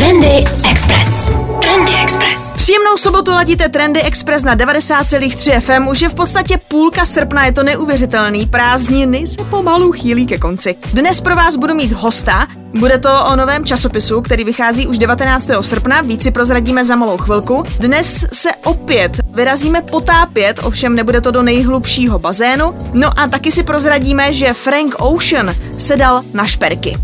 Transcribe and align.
Trendy 0.00 0.44
Express. 0.70 1.32
Trendy 1.62 1.92
Express. 2.02 2.56
Příjemnou 2.56 2.96
sobotu 2.96 3.30
ladíte 3.30 3.68
Trendy 3.68 4.02
Express 4.02 4.44
na 4.44 4.56
90,3 4.56 5.60
FM. 5.60 5.88
Už 5.88 6.00
je 6.00 6.08
v 6.08 6.14
podstatě 6.14 6.60
půlka 6.68 7.04
srpna, 7.04 7.46
je 7.46 7.52
to 7.52 7.62
neuvěřitelný. 7.62 8.46
Prázdniny 8.46 9.26
se 9.26 9.44
pomalu 9.44 9.92
chýlí 9.92 10.26
ke 10.26 10.38
konci. 10.38 10.76
Dnes 10.92 11.20
pro 11.20 11.36
vás 11.36 11.56
budu 11.56 11.74
mít 11.74 11.92
hosta. 11.92 12.48
Bude 12.78 12.98
to 12.98 13.24
o 13.24 13.36
novém 13.36 13.64
časopisu, 13.64 14.20
který 14.20 14.44
vychází 14.44 14.86
už 14.86 14.98
19. 14.98 15.50
srpna. 15.60 16.00
Víc 16.00 16.22
si 16.22 16.30
prozradíme 16.30 16.84
za 16.84 16.96
malou 16.96 17.16
chvilku. 17.16 17.64
Dnes 17.78 18.26
se 18.32 18.50
opět 18.64 19.12
vyrazíme 19.34 19.82
potápět, 19.82 20.60
ovšem 20.62 20.94
nebude 20.94 21.20
to 21.20 21.30
do 21.30 21.42
nejhlubšího 21.42 22.18
bazénu. 22.18 22.74
No 22.92 23.20
a 23.20 23.26
taky 23.26 23.52
si 23.52 23.62
prozradíme, 23.62 24.32
že 24.32 24.54
Frank 24.54 24.94
Ocean 24.98 25.54
se 25.78 25.96
dal 25.96 26.22
na 26.34 26.46
šperky. 26.46 26.96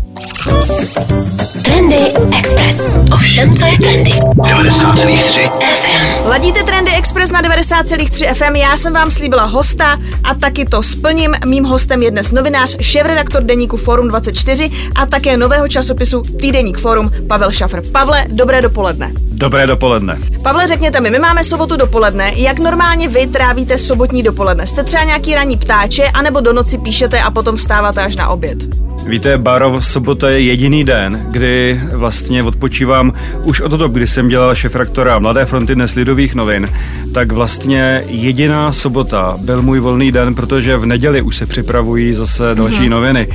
Trendy 1.63 2.13
Express. 2.39 2.99
Ovšem, 3.13 3.55
co 3.55 3.65
je 3.65 3.77
trendy? 3.77 4.11
90,3 4.11 5.49
FM. 5.49 6.27
Ladíte 6.27 6.63
Trendy 6.63 6.91
Express 6.91 7.31
na 7.31 7.41
90,3 7.41 8.33
FM, 8.33 8.55
já 8.55 8.77
jsem 8.77 8.93
vám 8.93 9.11
slíbila 9.11 9.43
hosta 9.43 9.99
a 10.23 10.33
taky 10.33 10.65
to 10.65 10.83
splním. 10.83 11.35
Mým 11.45 11.63
hostem 11.63 12.03
je 12.03 12.11
dnes 12.11 12.31
novinář, 12.31 12.77
šéf-redaktor 12.81 13.43
deníku 13.43 13.77
Forum 13.77 14.07
24 14.07 14.71
a 14.95 15.05
také 15.05 15.37
nového 15.57 15.67
časopisu 15.67 16.21
Týdeník 16.21 16.77
Forum 16.77 17.11
Pavel 17.27 17.51
Šafr. 17.51 17.81
Pavle, 17.91 18.25
dobré 18.27 18.61
dopoledne. 18.61 19.11
Dobré 19.17 19.67
dopoledne. 19.67 20.17
Pavle, 20.43 20.67
řekněte 20.67 21.01
mi, 21.01 21.09
my 21.09 21.19
máme 21.19 21.43
sobotu 21.43 21.77
dopoledne, 21.77 22.31
jak 22.35 22.59
normálně 22.59 23.07
vy 23.07 23.27
trávíte 23.27 23.77
sobotní 23.77 24.23
dopoledne? 24.23 24.67
Jste 24.67 24.83
třeba 24.83 25.03
nějaký 25.03 25.35
ranní 25.35 25.57
ptáče, 25.57 26.03
anebo 26.07 26.39
do 26.39 26.53
noci 26.53 26.77
píšete 26.77 27.19
a 27.21 27.31
potom 27.31 27.55
vstáváte 27.55 28.01
až 28.01 28.15
na 28.15 28.29
oběd? 28.29 28.86
Víte, 29.07 29.37
Barov 29.37 29.85
sobota 29.85 30.29
je 30.29 30.39
jediný 30.39 30.83
den, 30.83 31.27
kdy 31.31 31.81
vlastně 31.93 32.43
odpočívám 32.43 33.13
už 33.43 33.61
od 33.61 33.69
toho, 33.69 33.89
kdy 33.89 34.07
jsem 34.07 34.27
dělal 34.27 34.55
šefraktora 34.55 35.19
Mladé 35.19 35.45
fronty 35.45 35.75
dnes 35.75 35.95
Lidových 35.95 36.35
novin, 36.35 36.69
tak 37.13 37.31
vlastně 37.31 38.03
jediná 38.07 38.71
sobota 38.71 39.37
byl 39.41 39.61
můj 39.61 39.79
volný 39.79 40.11
den, 40.11 40.35
protože 40.35 40.77
v 40.77 40.85
neděli 40.85 41.21
už 41.21 41.37
se 41.37 41.45
připravují 41.45 42.13
zase 42.13 42.43
další 42.53 42.77
mm-hmm. 42.77 42.89
noviny. 42.89 43.27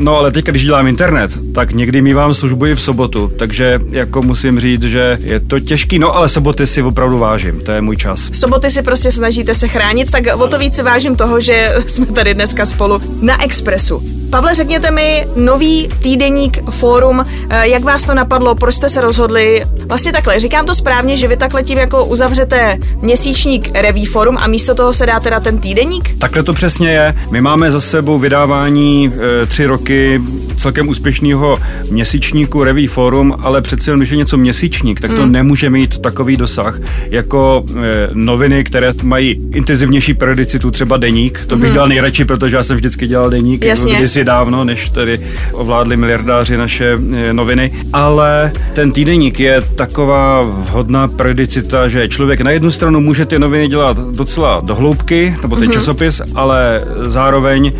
No 0.00 0.16
ale 0.16 0.32
teď, 0.32 0.44
když 0.44 0.64
dělám 0.64 0.86
internet, 0.86 1.38
tak 1.54 1.72
někdy 1.72 2.02
mývám 2.02 2.34
službu 2.34 2.66
i 2.66 2.74
v 2.74 2.80
sobotu, 2.80 3.32
takže 3.38 3.80
jako 3.90 4.22
musím 4.22 4.60
říct, 4.60 4.82
že 4.82 5.18
je 5.22 5.40
to 5.40 5.60
těžký, 5.60 5.98
no 5.98 6.16
ale 6.16 6.28
soboty 6.28 6.66
si 6.66 6.82
opravdu 6.82 7.18
vážím, 7.18 7.60
to 7.60 7.72
je 7.72 7.80
můj 7.80 7.96
čas. 7.96 8.30
Soboty 8.32 8.70
si 8.70 8.82
prostě 8.82 9.10
snažíte 9.10 9.54
se 9.54 9.68
chránit, 9.68 10.10
tak 10.10 10.22
o 10.34 10.48
to 10.48 10.58
víc 10.58 10.76
si 10.76 10.82
vážím 10.82 11.16
toho, 11.16 11.40
že 11.40 11.74
jsme 11.86 12.06
tady 12.06 12.34
dneska 12.34 12.64
spolu 12.64 13.02
na 13.20 13.44
Expressu. 13.44 14.02
Pavle, 14.30 14.54
řekněte 14.54 14.90
mi, 14.90 15.11
nový 15.36 15.88
týdeník 15.98 16.70
Fórum, 16.70 17.24
eh, 17.50 17.68
jak 17.68 17.82
vás 17.82 18.04
to 18.04 18.14
napadlo, 18.14 18.54
proč 18.54 18.74
jste 18.74 18.88
se 18.88 19.00
rozhodli? 19.00 19.64
Vlastně 19.86 20.12
takhle, 20.12 20.40
říkám 20.40 20.66
to 20.66 20.74
správně, 20.74 21.16
že 21.16 21.28
vy 21.28 21.36
takhle 21.36 21.62
tím 21.62 21.78
jako 21.78 22.04
uzavřete 22.04 22.78
měsíčník 23.00 23.70
Reví 23.74 24.06
Fórum 24.06 24.36
a 24.38 24.46
místo 24.46 24.74
toho 24.74 24.92
se 24.92 25.06
dá 25.06 25.20
teda 25.20 25.40
ten 25.40 25.58
týdeník? 25.58 26.18
Takhle 26.18 26.42
to 26.42 26.52
přesně 26.52 26.90
je. 26.90 27.14
My 27.30 27.40
máme 27.40 27.70
za 27.70 27.80
sebou 27.80 28.18
vydávání 28.18 29.12
e, 29.42 29.46
tři 29.46 29.66
roky 29.66 30.20
celkem 30.62 30.88
úspěšného 30.88 31.58
měsíčníku 31.90 32.64
Reví 32.64 32.86
Forum, 32.86 33.34
ale 33.38 33.60
přeci 33.60 33.90
jen, 33.90 33.98
když 33.98 34.10
je 34.10 34.16
něco 34.16 34.36
měsíčník, 34.36 35.00
tak 35.00 35.10
to 35.10 35.22
hmm. 35.22 35.32
nemůže 35.32 35.70
mít 35.70 35.98
takový 35.98 36.36
dosah 36.36 36.80
jako 37.10 37.64
e, 37.70 38.08
noviny, 38.12 38.64
které 38.64 38.92
mají 39.02 39.40
intenzivnější 39.52 40.14
periodicitu, 40.14 40.70
třeba 40.70 40.96
deník. 40.96 41.46
To 41.46 41.56
bych 41.56 41.64
hmm. 41.64 41.72
dělal 41.72 41.88
nejradši, 41.88 42.24
protože 42.24 42.56
já 42.56 42.62
jsem 42.62 42.76
vždycky 42.76 43.06
dělal 43.06 43.30
deník 43.30 43.64
Jasně. 43.64 43.96
kdysi 43.96 44.24
dávno, 44.24 44.64
než 44.64 44.88
tedy 44.88 45.20
ovládli 45.52 45.96
miliardáři 45.96 46.56
naše 46.56 46.98
e, 47.14 47.32
noviny. 47.32 47.72
Ale 47.92 48.52
ten 48.74 48.92
týdeník 48.92 49.40
je 49.40 49.62
taková 49.74 50.42
vhodná 50.42 51.08
periodicita, 51.08 51.88
že 51.88 52.08
člověk 52.08 52.40
na 52.40 52.50
jednu 52.50 52.70
stranu 52.70 53.00
může 53.00 53.26
ty 53.26 53.38
noviny 53.38 53.68
dělat 53.68 53.98
docela 53.98 54.60
dohloubky, 54.64 55.36
nebo 55.42 55.56
ten 55.56 55.64
hmm. 55.64 55.72
časopis, 55.72 56.22
ale 56.34 56.84
zároveň, 57.06 57.72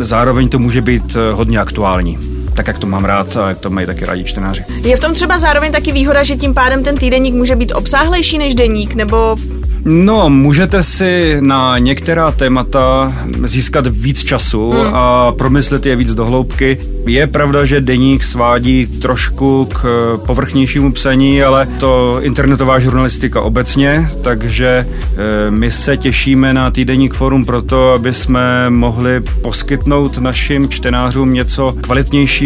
zároveň 0.00 0.48
to 0.48 0.58
může 0.58 0.80
být 0.80 1.16
e, 1.16 1.32
hodně 1.32 1.58
aktuální 1.58 2.31
tak 2.54 2.66
jak 2.66 2.78
to 2.78 2.86
mám 2.86 3.04
rád 3.04 3.36
a 3.36 3.48
jak 3.48 3.58
to 3.58 3.70
mají 3.70 3.86
taky 3.86 4.06
rádi 4.06 4.24
čtenáři. 4.24 4.64
Je 4.82 4.96
v 4.96 5.00
tom 5.00 5.14
třeba 5.14 5.38
zároveň 5.38 5.72
taky 5.72 5.92
výhoda, 5.92 6.22
že 6.22 6.36
tím 6.36 6.54
pádem 6.54 6.82
ten 6.82 6.96
týdeník 6.96 7.34
může 7.34 7.56
být 7.56 7.72
obsáhlejší 7.72 8.38
než 8.38 8.54
deník, 8.54 8.94
nebo 8.94 9.36
No, 9.84 10.30
můžete 10.30 10.82
si 10.82 11.36
na 11.40 11.78
některá 11.78 12.32
témata 12.32 13.14
získat 13.44 13.86
víc 13.86 14.24
času 14.24 14.70
hmm. 14.70 14.94
a 14.94 15.32
promyslet 15.32 15.86
je 15.86 15.96
víc 15.96 16.14
dohloubky. 16.14 16.78
Je 17.06 17.26
pravda, 17.26 17.64
že 17.64 17.80
deník 17.80 18.24
svádí 18.24 18.86
trošku 18.86 19.68
k 19.72 20.18
povrchnějšímu 20.26 20.92
psaní, 20.92 21.42
ale 21.42 21.66
to 21.80 22.18
internetová 22.22 22.78
žurnalistika 22.78 23.40
obecně, 23.40 24.10
takže 24.22 24.66
e, 24.68 25.50
my 25.50 25.70
se 25.70 25.96
těšíme 25.96 26.54
na 26.54 26.70
týdeník 26.70 27.14
forum 27.14 27.44
proto, 27.44 27.92
aby 27.92 28.14
jsme 28.14 28.70
mohli 28.70 29.20
poskytnout 29.20 30.18
našim 30.18 30.68
čtenářům 30.68 31.32
něco 31.32 31.74
kvalitnějšího, 31.80 32.41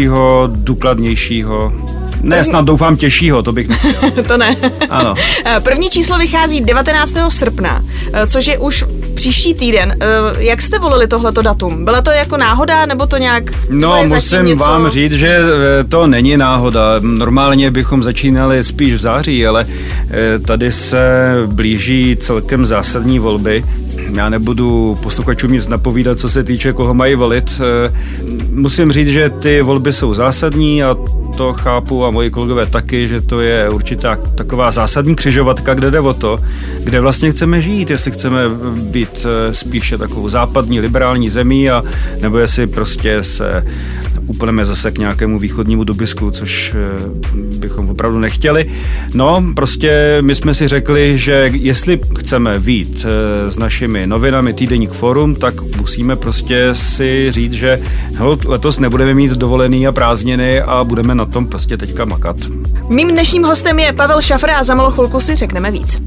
důkladnějšího. 0.47 1.73
Ne, 2.21 2.43
snad 2.43 2.65
doufám 2.65 2.97
těžšího, 2.97 3.43
to 3.43 3.51
bych 3.51 3.67
nechtěl. 3.67 4.23
to 4.27 4.37
ne. 4.37 4.55
Ano. 4.89 5.15
První 5.63 5.89
číslo 5.89 6.17
vychází 6.17 6.61
19. 6.61 7.15
srpna, 7.29 7.83
eh, 8.13 8.27
což 8.27 8.47
je 8.47 8.57
už 8.57 8.85
příští 9.13 9.53
týden. 9.53 9.97
Eh, 9.99 10.05
jak 10.37 10.61
jste 10.61 10.79
volili 10.79 11.07
tohleto 11.07 11.41
datum? 11.41 11.85
Byla 11.85 12.01
to 12.01 12.11
jako 12.11 12.37
náhoda, 12.37 12.85
nebo 12.85 13.05
to 13.05 13.17
nějak... 13.17 13.43
No, 13.69 14.03
musím 14.07 14.45
něco... 14.45 14.63
vám 14.63 14.89
říct, 14.89 15.13
že 15.13 15.39
eh, 15.39 15.83
to 15.83 16.07
není 16.07 16.37
náhoda. 16.37 16.81
Normálně 17.01 17.71
bychom 17.71 18.03
začínali 18.03 18.63
spíš 18.63 18.93
v 18.93 18.97
září, 18.97 19.47
ale 19.47 19.65
tady 20.45 20.71
se 20.71 21.33
blíží 21.45 22.17
celkem 22.19 22.65
zásadní 22.65 23.19
volby. 23.19 23.63
Já 24.13 24.29
nebudu 24.29 24.97
posluchačům 25.03 25.51
nic 25.51 25.67
napovídat, 25.67 26.19
co 26.19 26.29
se 26.29 26.43
týče, 26.43 26.73
koho 26.73 26.93
mají 26.93 27.15
volit. 27.15 27.61
Musím 28.49 28.91
říct, 28.91 29.07
že 29.09 29.29
ty 29.29 29.61
volby 29.61 29.93
jsou 29.93 30.13
zásadní 30.13 30.83
a 30.83 30.95
to 31.37 31.53
chápu 31.53 32.05
a 32.05 32.11
moji 32.11 32.29
kolegové 32.29 32.65
taky, 32.65 33.07
že 33.07 33.21
to 33.21 33.41
je 33.41 33.69
určitá 33.69 34.15
taková 34.35 34.71
zásadní 34.71 35.15
křižovatka, 35.15 35.73
kde 35.73 35.91
jde 35.91 35.99
o 35.99 36.13
to, 36.13 36.39
kde 36.83 37.01
vlastně 37.01 37.31
chceme 37.31 37.61
žít, 37.61 37.89
jestli 37.89 38.11
chceme 38.11 38.41
být 38.91 39.25
eh, 39.25 39.53
spíše 39.53 39.97
takovou 39.97 40.29
západní 40.29 40.79
liberální 40.79 41.29
zemí 41.29 41.69
a 41.69 41.83
nebo 42.21 42.37
jestli 42.37 42.67
prostě 42.67 43.23
se 43.23 43.65
úplneme 44.27 44.65
zase 44.65 44.91
k 44.91 44.97
nějakému 44.97 45.39
východnímu 45.39 45.83
dobisku, 45.83 46.31
což 46.31 46.75
eh, 46.75 47.01
bychom 47.59 47.89
opravdu 47.89 48.19
nechtěli. 48.19 48.71
No, 49.13 49.43
prostě 49.55 50.17
my 50.21 50.35
jsme 50.35 50.53
si 50.53 50.67
řekli, 50.67 51.17
že 51.17 51.51
jestli 51.53 51.99
chceme 52.19 52.59
vít 52.59 53.05
eh, 53.05 53.51
s 53.51 53.57
našimi 53.57 54.07
novinami 54.07 54.53
Týdeník 54.53 54.91
Forum, 54.91 55.35
tak 55.35 55.61
musíme 55.61 56.15
prostě 56.15 56.69
si 56.73 57.31
říct, 57.31 57.53
že 57.53 57.79
no, 58.19 58.37
letos 58.45 58.79
nebudeme 58.79 59.13
mít 59.13 59.31
dovolený 59.31 59.87
a 59.87 59.91
prázdniny 59.91 60.61
a 60.61 60.83
budeme 60.83 61.15
na 61.15 61.25
tom 61.25 61.47
prostě 61.47 61.77
teďka 61.77 62.05
makat. 62.05 62.37
Mým 62.89 63.11
dnešním 63.11 63.43
hostem 63.43 63.79
je 63.79 63.93
Pavel 63.93 64.21
Šafr 64.21 64.49
a 64.49 64.63
za 64.63 64.75
malou 64.75 64.91
chvilku 64.91 65.19
si 65.19 65.35
řekneme 65.35 65.71
víc. 65.71 66.01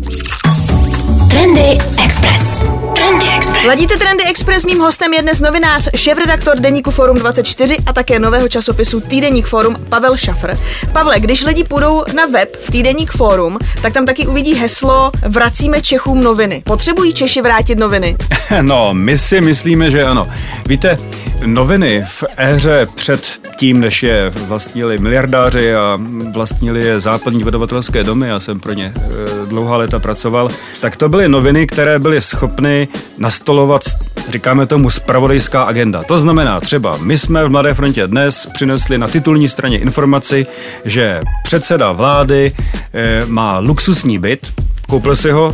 Trendy 1.30 1.78
Express. 2.04 2.66
Trendy 2.94 3.26
Express. 3.36 3.66
Ladíte 3.66 3.96
Trendy 3.96 4.24
Express, 4.24 4.64
mým 4.64 4.78
hostem 4.78 5.14
je 5.14 5.22
dnes 5.22 5.40
novinář, 5.40 5.88
šéf-redaktor 5.96 6.58
Deníku 6.60 6.90
Forum 6.90 7.18
24 7.18 7.76
a 7.86 7.92
také 7.92 8.18
nového 8.18 8.48
časopisu 8.48 9.00
Týdeník 9.00 9.46
Forum 9.46 9.76
Pavel 9.88 10.16
Šafr. 10.16 10.58
Pavle, 10.92 11.20
když 11.20 11.44
lidi 11.44 11.64
půjdou 11.64 12.04
na 12.16 12.26
web 12.26 12.56
Týdeník 12.72 13.10
Forum, 13.10 13.58
tak 13.82 13.92
tam 13.92 14.06
taky 14.06 14.26
uvidí 14.26 14.54
heslo 14.54 15.12
Vracíme 15.28 15.82
Čechům 15.82 16.22
noviny. 16.22 16.62
Potřebují 16.66 17.12
Češi 17.12 17.42
vrátit 17.42 17.78
noviny? 17.78 18.16
No, 18.60 18.94
my 18.94 19.18
si 19.18 19.40
myslíme, 19.40 19.90
že 19.90 20.04
ano. 20.04 20.28
Víte, 20.66 20.98
noviny 21.46 22.04
v 22.06 22.24
éře 22.36 22.86
před 22.94 23.20
tím, 23.56 23.80
než 23.80 24.02
je 24.02 24.30
vlastnili 24.30 24.98
miliardáři 24.98 25.74
a 25.74 25.98
vlastnili 26.32 26.86
je 26.86 27.00
západní 27.00 27.44
vydavatelské 27.44 28.04
domy, 28.04 28.28
já 28.28 28.40
jsem 28.40 28.60
pro 28.60 28.72
ně 28.72 28.92
e, 28.96 29.46
dlouhá 29.46 29.76
léta 29.76 29.98
pracoval, 29.98 30.48
tak 30.80 30.96
to 30.96 31.08
byly 31.08 31.19
noviny, 31.28 31.66
které 31.66 31.98
byly 31.98 32.20
schopny 32.20 32.88
nastolovat, 33.18 33.82
říkáme 34.28 34.66
tomu, 34.66 34.90
spravodajská 34.90 35.62
agenda. 35.62 36.02
To 36.02 36.18
znamená 36.18 36.60
třeba, 36.60 36.96
my 37.02 37.18
jsme 37.18 37.44
v 37.44 37.48
Mladé 37.48 37.74
frontě 37.74 38.06
dnes 38.06 38.50
přinesli 38.54 38.98
na 38.98 39.08
titulní 39.08 39.48
straně 39.48 39.78
informaci, 39.78 40.46
že 40.84 41.22
předseda 41.44 41.92
vlády 41.92 42.52
e, 42.94 43.26
má 43.26 43.58
luxusní 43.58 44.18
byt, 44.18 44.46
koupil 44.88 45.16
si 45.16 45.30
ho 45.30 45.52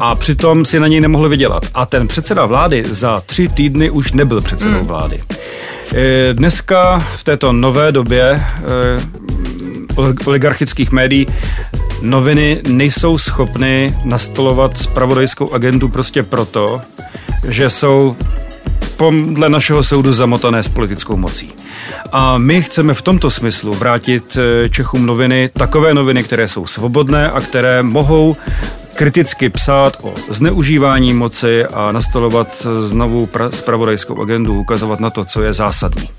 a 0.00 0.14
přitom 0.14 0.64
si 0.64 0.80
na 0.80 0.88
něj 0.88 1.00
nemohl 1.00 1.28
vydělat. 1.28 1.66
A 1.74 1.86
ten 1.86 2.08
předseda 2.08 2.46
vlády 2.46 2.84
za 2.90 3.22
tři 3.26 3.48
týdny 3.48 3.90
už 3.90 4.12
nebyl 4.12 4.40
předsedou 4.40 4.80
mm. 4.80 4.86
vlády. 4.86 5.22
E, 5.94 6.34
dneska 6.34 7.06
v 7.16 7.24
této 7.24 7.52
nové 7.52 7.92
době 7.92 8.22
e, 8.22 8.44
oligarchických 10.24 10.90
médií 10.90 11.26
noviny 12.02 12.60
nejsou 12.68 13.18
schopny 13.18 13.98
nastolovat 14.04 14.78
spravodajskou 14.78 15.52
agendu 15.52 15.88
prostě 15.88 16.22
proto, 16.22 16.80
že 17.48 17.70
jsou 17.70 18.16
podle 18.96 19.48
našeho 19.48 19.82
soudu 19.82 20.12
zamotané 20.12 20.62
s 20.62 20.68
politickou 20.68 21.16
mocí. 21.16 21.52
A 22.12 22.38
my 22.38 22.62
chceme 22.62 22.94
v 22.94 23.02
tomto 23.02 23.30
smyslu 23.30 23.74
vrátit 23.74 24.36
eh, 24.36 24.68
Čechům 24.68 25.06
noviny, 25.06 25.50
takové 25.52 25.94
noviny, 25.94 26.24
které 26.24 26.48
jsou 26.48 26.66
svobodné 26.66 27.30
a 27.30 27.40
které 27.40 27.82
mohou 27.82 28.36
kriticky 28.94 29.48
psát 29.48 29.96
o 30.02 30.14
zneužívání 30.28 31.14
moci 31.14 31.64
a 31.64 31.92
nastolovat 31.92 32.66
znovu 32.80 33.28
spravodajskou 33.50 34.22
agendu, 34.22 34.60
ukazovat 34.60 35.00
na 35.00 35.10
to, 35.10 35.24
co 35.24 35.42
je 35.42 35.52
zásadní. 35.52 36.10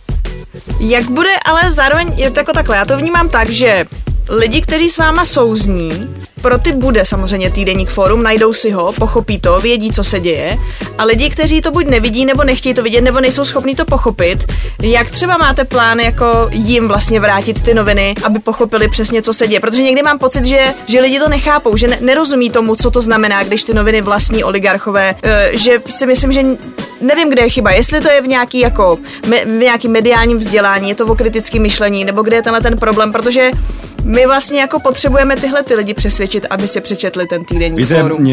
Jak 0.80 1.10
bude 1.10 1.30
ale 1.46 1.72
zároveň, 1.72 2.14
je 2.16 2.31
to 2.31 2.40
jako 2.40 2.54
takhle, 2.54 2.78
já 2.78 2.86
to 2.86 2.98
vnímám 2.98 3.30
tak, 3.30 3.50
že 3.50 3.86
lidi, 4.30 4.62
kteří 4.62 4.90
s 4.90 4.98
váma 4.98 5.26
souzní, 5.26 6.16
pro 6.42 6.58
ty 6.58 6.72
bude 6.72 7.06
samozřejmě 7.06 7.52
týdeník 7.52 7.90
forum, 7.90 8.24
najdou 8.24 8.54
si 8.54 8.72
ho, 8.72 8.94
pochopí 8.94 9.40
to, 9.40 9.62
vědí, 9.62 9.92
co 9.92 10.04
se 10.04 10.20
děje. 10.20 10.58
A 10.98 11.04
lidi, 11.04 11.30
kteří 11.30 11.62
to 11.62 11.72
buď 11.72 11.86
nevidí, 11.86 12.26
nebo 12.26 12.44
nechtějí 12.44 12.76
to 12.76 12.84
vidět, 12.84 13.02
nebo 13.02 13.20
nejsou 13.20 13.46
schopni 13.46 13.76
to 13.76 13.86
pochopit, 13.86 14.54
jak 14.81 15.10
třeba 15.10 15.38
máte 15.38 15.66
plán 15.66 16.00
jako 16.00 16.48
jim 16.52 16.88
vlastně 16.88 17.20
vrátit 17.20 17.62
ty 17.62 17.74
noviny, 17.74 18.16
aby 18.24 18.40
pochopili 18.40 18.88
přesně, 18.88 19.22
co 19.22 19.34
se 19.34 19.48
děje. 19.48 19.60
Protože 19.60 19.81
někdy 19.81 20.04
mám 20.04 20.20
pocit, 20.20 20.46
že, 20.46 20.74
že 20.88 21.02
lidi 21.02 21.20
to 21.20 21.30
nechápou, 21.30 21.78
že 21.78 21.88
ne, 21.88 21.98
nerozumí 22.02 22.50
tomu, 22.50 22.76
co 22.76 22.92
to 22.92 23.02
znamená, 23.02 23.44
když 23.44 23.64
ty 23.64 23.74
noviny 23.74 24.02
vlastní 24.02 24.44
oligarchové, 24.44 25.16
eh, 25.24 25.50
že 25.54 25.81
si 25.90 26.06
myslím, 26.06 26.31
že 26.31 26.44
nevím, 27.02 27.30
kde 27.30 27.42
je 27.42 27.50
chyba. 27.50 27.72
Jestli 27.72 28.02
to 28.02 28.10
je 28.10 28.22
v 28.22 28.28
nějaký 28.28 28.60
jako 28.60 28.98
v 29.46 29.46
nějaký 29.46 29.88
mediálním 29.88 30.38
vzdělání, 30.38 30.90
je 30.90 30.96
to 30.96 31.06
o 31.06 31.16
kritickém 31.16 31.62
myšlení, 31.62 32.06
nebo 32.06 32.22
kde 32.22 32.36
je 32.36 32.42
tenhle 32.42 32.62
ten 32.62 32.78
problém, 32.78 33.12
protože 33.12 33.52
my 34.04 34.25
vlastně 34.25 34.60
jako 34.60 34.80
potřebujeme 34.80 35.36
tyhle 35.36 35.63
ty 35.63 35.75
lidi 35.75 35.94
přesvědčit, 35.94 36.46
aby 36.50 36.68
si 36.68 36.81
přečetli 36.81 37.28
ten 37.28 37.46
týdenní 37.46 37.78
Víte, 37.78 38.01
fórum. 38.01 38.28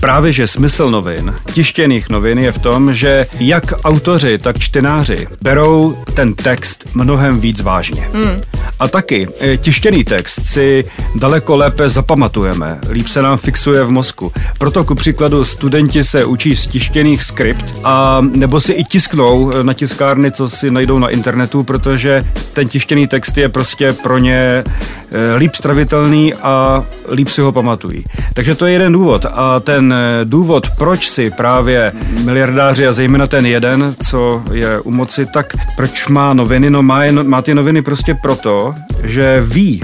právě 0.00 0.32
že 0.32 0.46
smysl 0.46 0.90
novin, 0.90 1.34
tištěných 1.52 2.08
novin 2.08 2.38
je 2.38 2.52
v 2.52 2.58
tom, 2.58 2.94
že 2.94 3.26
jak 3.40 3.64
autoři, 3.84 4.38
tak 4.38 4.58
čtenáři 4.58 5.26
berou 5.40 5.96
ten 6.14 6.34
text 6.34 6.88
mnohem 6.94 7.40
víc 7.40 7.60
vážně. 7.60 8.08
Hmm. 8.12 8.40
A 8.78 8.88
taky 8.88 9.28
e, 9.40 9.56
tištěný 9.56 10.04
text 10.04 10.46
si 10.46 10.84
daleko 11.14 11.56
lépe 11.56 11.88
zapamatujeme, 11.88 12.78
líp 12.90 13.08
se 13.08 13.22
nám 13.22 13.38
fixuje 13.38 13.84
v 13.84 13.90
mozku. 13.90 14.32
Proto 14.58 14.84
ku 14.84 14.94
příkladu 14.94 15.44
studenti 15.44 16.04
se 16.04 16.24
učí 16.24 16.56
z 16.56 16.66
tištěných 16.66 17.22
skript 17.22 17.74
a 17.84 18.20
nebo 18.20 18.60
si 18.60 18.72
i 18.72 18.84
tisknou 18.84 19.62
na 19.62 19.74
tiskárny, 19.74 20.30
co 20.30 20.48
si 20.48 20.70
najdou 20.70 20.98
na 20.98 21.08
internetu, 21.08 21.62
protože 21.62 22.24
ten 22.52 22.68
tištěný 22.68 23.06
text 23.06 23.38
je 23.38 23.48
prostě 23.48 23.92
pro 23.92 24.18
ně 24.18 24.64
Eh, 25.14 25.21
líp 25.36 25.54
stravitelný 25.54 26.34
a 26.34 26.84
líp 27.10 27.28
si 27.28 27.40
ho 27.40 27.52
pamatují. 27.52 28.04
Takže 28.34 28.54
to 28.54 28.66
je 28.66 28.72
jeden 28.72 28.92
důvod. 28.92 29.26
A 29.32 29.60
ten 29.60 29.92
eh, 29.92 30.24
důvod, 30.24 30.70
proč 30.78 31.08
si 31.08 31.30
právě 31.30 31.92
miliardáři 32.24 32.86
a 32.86 32.92
zejména 32.92 33.26
ten 33.26 33.46
jeden, 33.46 33.94
co 34.08 34.42
je 34.52 34.80
u 34.80 34.90
moci, 34.90 35.26
tak 35.26 35.56
proč 35.76 36.08
má 36.08 36.34
noviny? 36.34 36.70
No 36.70 36.82
má, 36.82 37.04
je, 37.04 37.12
má 37.12 37.42
ty 37.42 37.54
noviny 37.54 37.82
prostě 37.82 38.14
proto, 38.22 38.74
že 39.02 39.40
ví, 39.40 39.82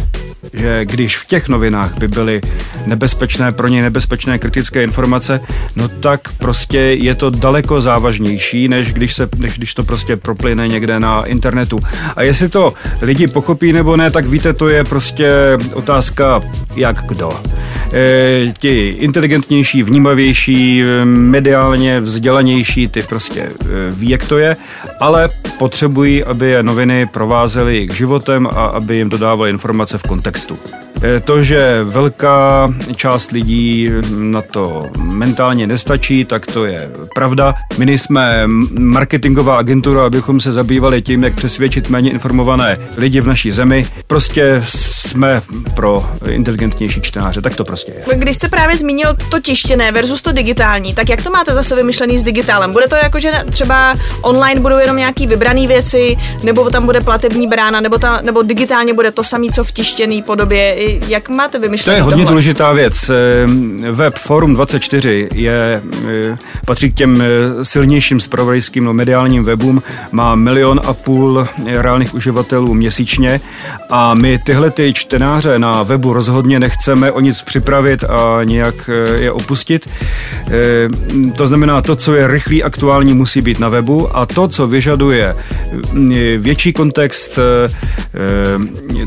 že 0.52 0.84
když 0.84 1.16
v 1.16 1.26
těch 1.26 1.48
novinách 1.48 1.98
by 1.98 2.08
byly 2.08 2.40
nebezpečné, 2.86 3.52
pro 3.52 3.68
ně 3.68 3.82
nebezpečné 3.82 4.38
kritické 4.38 4.82
informace, 4.82 5.40
no 5.76 5.88
tak 5.88 6.20
prostě 6.38 6.78
je 6.78 7.14
to 7.14 7.30
daleko 7.30 7.80
závažnější, 7.80 8.68
než 8.68 8.92
když, 8.92 9.14
se, 9.14 9.28
než 9.36 9.58
když 9.58 9.74
to 9.74 9.84
prostě 9.84 10.16
proplyne 10.16 10.68
někde 10.68 11.00
na 11.00 11.24
internetu. 11.24 11.80
A 12.16 12.22
jestli 12.22 12.48
to 12.48 12.74
lidi 13.02 13.26
pochopí 13.26 13.72
nebo 13.72 13.96
ne, 13.96 14.10
tak 14.10 14.26
víte, 14.26 14.52
to 14.52 14.68
je 14.68 14.84
prostě 14.84 15.32
otázka 15.74 16.40
jak 16.76 17.04
kdo. 17.04 17.40
E, 17.92 18.52
ti 18.58 18.88
inteligentnější, 18.88 19.82
vnímavější, 19.82 20.82
mediálně 21.04 22.00
vzdělanější, 22.00 22.88
ty 22.88 23.02
prostě 23.02 23.40
e, 23.40 23.54
ví, 23.90 24.08
jak 24.08 24.24
to 24.24 24.38
je, 24.38 24.56
ale 25.00 25.28
potřebují, 25.58 26.24
aby 26.24 26.50
je 26.50 26.62
noviny 26.62 27.06
provázely 27.06 27.74
jejich 27.74 27.96
životem 27.96 28.46
a 28.46 28.66
aby 28.66 28.96
jim 28.96 29.08
dodávaly 29.08 29.50
informace 29.50 29.98
v 29.98 30.02
kontextu. 30.02 30.58
Eh, 31.02 31.20
to, 31.20 31.42
že 31.42 31.84
velká 31.84 32.74
část 32.96 33.30
lidí 33.30 33.90
na 34.10 34.42
to 34.42 34.86
mentálně 34.98 35.66
nestačí, 35.66 36.24
tak 36.24 36.46
to 36.46 36.64
je 36.64 36.90
pravda. 37.14 37.54
My 37.78 37.86
nejsme 37.86 38.42
marketingová 38.78 39.56
agentura, 39.56 40.06
abychom 40.06 40.40
se 40.40 40.52
zabývali 40.52 41.02
tím, 41.02 41.24
jak 41.24 41.34
přesvědčit 41.34 41.90
méně 41.90 42.10
informované 42.10 42.76
lidi 42.96 43.20
v 43.20 43.26
naší 43.26 43.50
zemi. 43.50 43.86
Prostě 44.06 44.62
jsme 44.64 45.42
pro 45.74 46.06
inteligentnější 46.28 47.00
čtenáře, 47.00 47.40
tak 47.40 47.56
to 47.56 47.64
prostě 47.64 47.77
je. 47.88 47.94
Když 48.14 48.36
jste 48.36 48.48
právě 48.48 48.76
zmínil 48.76 49.14
to 49.30 49.40
tištěné 49.40 49.92
versus 49.92 50.22
to 50.22 50.32
digitální, 50.32 50.94
tak 50.94 51.08
jak 51.08 51.22
to 51.22 51.30
máte 51.30 51.54
zase 51.54 51.76
vymyšlený 51.76 52.18
s 52.18 52.22
digitálem? 52.22 52.72
Bude 52.72 52.88
to 52.88 52.96
jako, 52.96 53.20
že 53.20 53.32
třeba 53.50 53.94
online 54.22 54.60
budou 54.60 54.78
jenom 54.78 54.96
nějaký 54.96 55.26
vybrané 55.26 55.66
věci, 55.66 56.16
nebo 56.42 56.70
tam 56.70 56.86
bude 56.86 57.00
platební 57.00 57.46
brána, 57.46 57.80
nebo, 57.80 57.98
ta, 57.98 58.20
nebo 58.22 58.42
digitálně 58.42 58.94
bude 58.94 59.10
to 59.10 59.24
samé, 59.24 59.46
co 59.54 59.64
v 59.64 59.72
tištěné 59.72 60.22
podobě? 60.22 60.76
Jak 61.08 61.28
máte 61.28 61.58
vymyšlené 61.58 61.96
To 61.96 61.98
je 61.98 62.02
hodně 62.02 62.16
tohle? 62.16 62.30
důležitá 62.32 62.72
věc. 62.72 63.10
Ehm, 63.10 63.84
web 63.90 64.18
Forum 64.18 64.54
24 64.54 65.28
je, 65.34 65.82
eh, 66.08 66.38
patří 66.66 66.90
k 66.90 66.94
těm 66.94 67.22
eh, 67.22 67.64
silnějším 67.64 68.20
spravodajským 68.20 68.84
no, 68.84 68.92
mediálním 68.92 69.44
webům, 69.44 69.82
má 70.12 70.34
milion 70.34 70.80
a 70.84 70.94
půl 70.94 71.46
reálných 71.66 72.14
uživatelů 72.14 72.74
měsíčně 72.74 73.40
a 73.90 74.14
my 74.14 74.38
tyhle 74.38 74.70
ty 74.70 74.92
čtenáře 74.92 75.58
na 75.58 75.82
webu 75.82 76.12
rozhodně 76.12 76.60
nechceme 76.60 77.12
o 77.12 77.20
nic 77.20 77.42
připravit 77.42 77.67
a 78.04 78.44
nějak 78.44 78.90
eh, 78.92 79.22
je 79.22 79.32
opustit. 79.32 79.88
Ehm, 80.46 81.32
to 81.32 81.46
znamená, 81.46 81.80
to, 81.80 81.96
co 81.96 82.14
je 82.14 82.26
rychlý, 82.26 82.62
aktuální, 82.62 83.14
musí 83.14 83.40
být 83.40 83.58
na 83.58 83.68
webu 83.68 84.16
a 84.16 84.26
to, 84.26 84.48
co 84.48 84.66
vyžaduje 84.66 85.36
větší 86.38 86.72
kontext, 86.72 87.38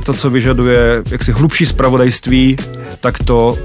to, 0.05 0.13
co 0.13 0.29
vyžaduje 0.29 1.03
jaksi 1.11 1.31
hlubší 1.31 1.65
spravodajství, 1.65 2.57
tak 2.99 3.17
to 3.25 3.55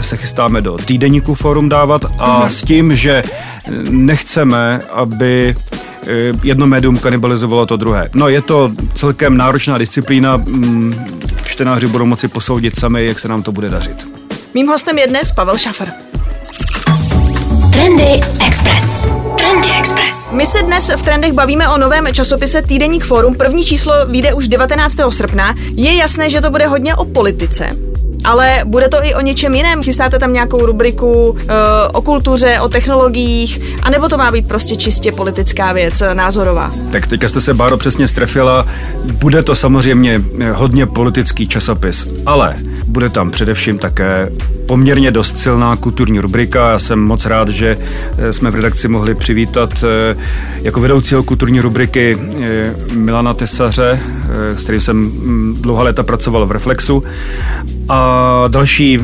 se 0.00 0.16
chystáme 0.16 0.60
do 0.60 0.78
týdeníku 0.78 1.34
forum 1.34 1.68
dávat 1.68 2.04
a 2.18 2.42
mm-hmm. 2.42 2.46
s 2.46 2.62
tím, 2.62 2.96
že 2.96 3.22
nechceme, 3.90 4.80
aby 4.92 5.54
jedno 6.42 6.66
médium 6.66 6.98
kanibalizovalo 6.98 7.66
to 7.66 7.76
druhé. 7.76 8.10
No 8.14 8.28
je 8.28 8.42
to 8.42 8.72
celkem 8.94 9.36
náročná 9.36 9.78
disciplína, 9.78 10.36
mm, 10.36 10.94
čtenáři 11.44 11.86
budou 11.86 12.06
moci 12.06 12.28
posoudit 12.28 12.78
sami, 12.78 13.06
jak 13.06 13.18
se 13.18 13.28
nám 13.28 13.42
to 13.42 13.52
bude 13.52 13.70
dařit. 13.70 14.15
Mým 14.56 14.68
hostem 14.68 14.98
je 14.98 15.06
dnes 15.06 15.32
Pavel 15.32 15.58
Šafer. 15.58 15.92
Trendy 17.72 18.20
Express. 18.46 19.08
Trendy 19.38 19.68
Express. 19.78 20.32
My 20.32 20.46
se 20.46 20.62
dnes 20.62 20.92
v 20.96 21.02
Trendech 21.02 21.32
bavíme 21.32 21.68
o 21.68 21.78
novém 21.78 22.06
časopise 22.12 22.62
Týdeník 22.62 23.04
Forum. 23.04 23.34
První 23.34 23.64
číslo 23.64 23.92
vyjde 24.06 24.34
už 24.34 24.48
19. 24.48 24.96
srpna. 25.10 25.54
Je 25.72 25.94
jasné, 25.94 26.30
že 26.30 26.40
to 26.40 26.50
bude 26.50 26.66
hodně 26.66 26.94
o 26.94 27.04
politice 27.04 27.76
ale 28.26 28.60
bude 28.64 28.88
to 28.88 28.96
i 29.02 29.14
o 29.14 29.20
něčem 29.20 29.54
jiném. 29.54 29.82
Chystáte 29.82 30.18
tam 30.18 30.32
nějakou 30.32 30.66
rubriku 30.66 31.36
e, 31.38 31.52
o 31.88 32.02
kultuře, 32.02 32.60
o 32.60 32.68
technologiích, 32.68 33.60
anebo 33.82 34.08
to 34.08 34.18
má 34.18 34.30
být 34.30 34.48
prostě 34.48 34.76
čistě 34.76 35.12
politická 35.12 35.72
věc, 35.72 36.02
eh, 36.02 36.14
názorová? 36.14 36.72
Tak 36.92 37.06
teďka 37.06 37.28
jste 37.28 37.40
se, 37.40 37.54
Báro, 37.54 37.76
přesně 37.76 38.08
strefila. 38.08 38.66
Bude 39.04 39.42
to 39.42 39.54
samozřejmě 39.54 40.22
hodně 40.52 40.86
politický 40.86 41.48
časopis, 41.48 42.08
ale 42.26 42.54
bude 42.96 43.08
tam 43.08 43.30
především 43.30 43.78
také 43.78 44.28
poměrně 44.66 45.10
dost 45.10 45.38
silná 45.38 45.76
kulturní 45.76 46.20
rubrika. 46.20 46.70
Já 46.70 46.78
jsem 46.78 46.98
moc 46.98 47.26
rád, 47.26 47.48
že 47.48 47.76
eh, 48.18 48.32
jsme 48.32 48.50
v 48.50 48.54
redakci 48.54 48.88
mohli 48.88 49.14
přivítat 49.14 49.84
jako 50.62 50.80
vedoucího 50.80 51.22
kulturní 51.22 51.60
rubriky 51.60 52.18
Milana 52.92 53.34
Tesaře, 53.34 54.00
s 54.56 54.64
kterým 54.64 54.80
jsem 54.80 54.96
mm, 54.96 55.56
dlouhá 55.60 55.82
léta 55.82 56.02
pracoval 56.02 56.46
v 56.46 56.50
Reflexu. 56.50 57.02
A 57.88 58.44
další 58.48 58.94
e, 58.94 59.02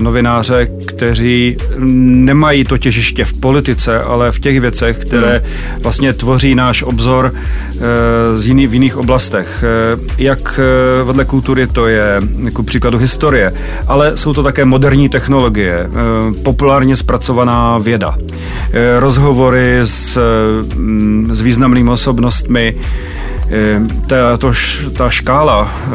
novináře, 0.00 0.68
kteří 0.86 1.56
nemají 1.78 2.64
to 2.64 2.78
těžiště 2.78 3.24
v 3.24 3.32
politice, 3.32 4.00
ale 4.00 4.32
v 4.32 4.38
těch 4.38 4.60
věcech, 4.60 4.98
které 4.98 5.42
hmm. 5.44 5.82
vlastně 5.82 6.12
tvoří 6.12 6.54
náš 6.54 6.82
obzor 6.82 7.34
e, 7.34 8.36
z 8.36 8.46
jiný, 8.46 8.66
v 8.66 8.74
jiných 8.74 8.96
oblastech. 8.96 9.64
Jak 10.18 10.60
vedle 11.04 11.24
kultury 11.24 11.66
to 11.66 11.86
je, 11.86 12.22
jako 12.44 12.62
příkladu 12.62 12.98
historie, 12.98 13.54
ale 13.86 14.16
jsou 14.16 14.32
to 14.32 14.42
také 14.42 14.64
moderní 14.64 15.08
technologie, 15.08 15.90
populárně 16.42 16.96
zpracovaná 16.96 17.78
věda, 17.78 18.16
rozhovory 18.98 19.80
s, 19.84 20.18
s 21.30 21.40
významnými 21.40 21.90
osobnostmi, 21.90 22.76
Eh, 23.43 23.43
ta, 24.06 24.36
to, 24.36 24.52
ta 24.96 25.10
škála 25.10 25.72
eh, 25.72 25.90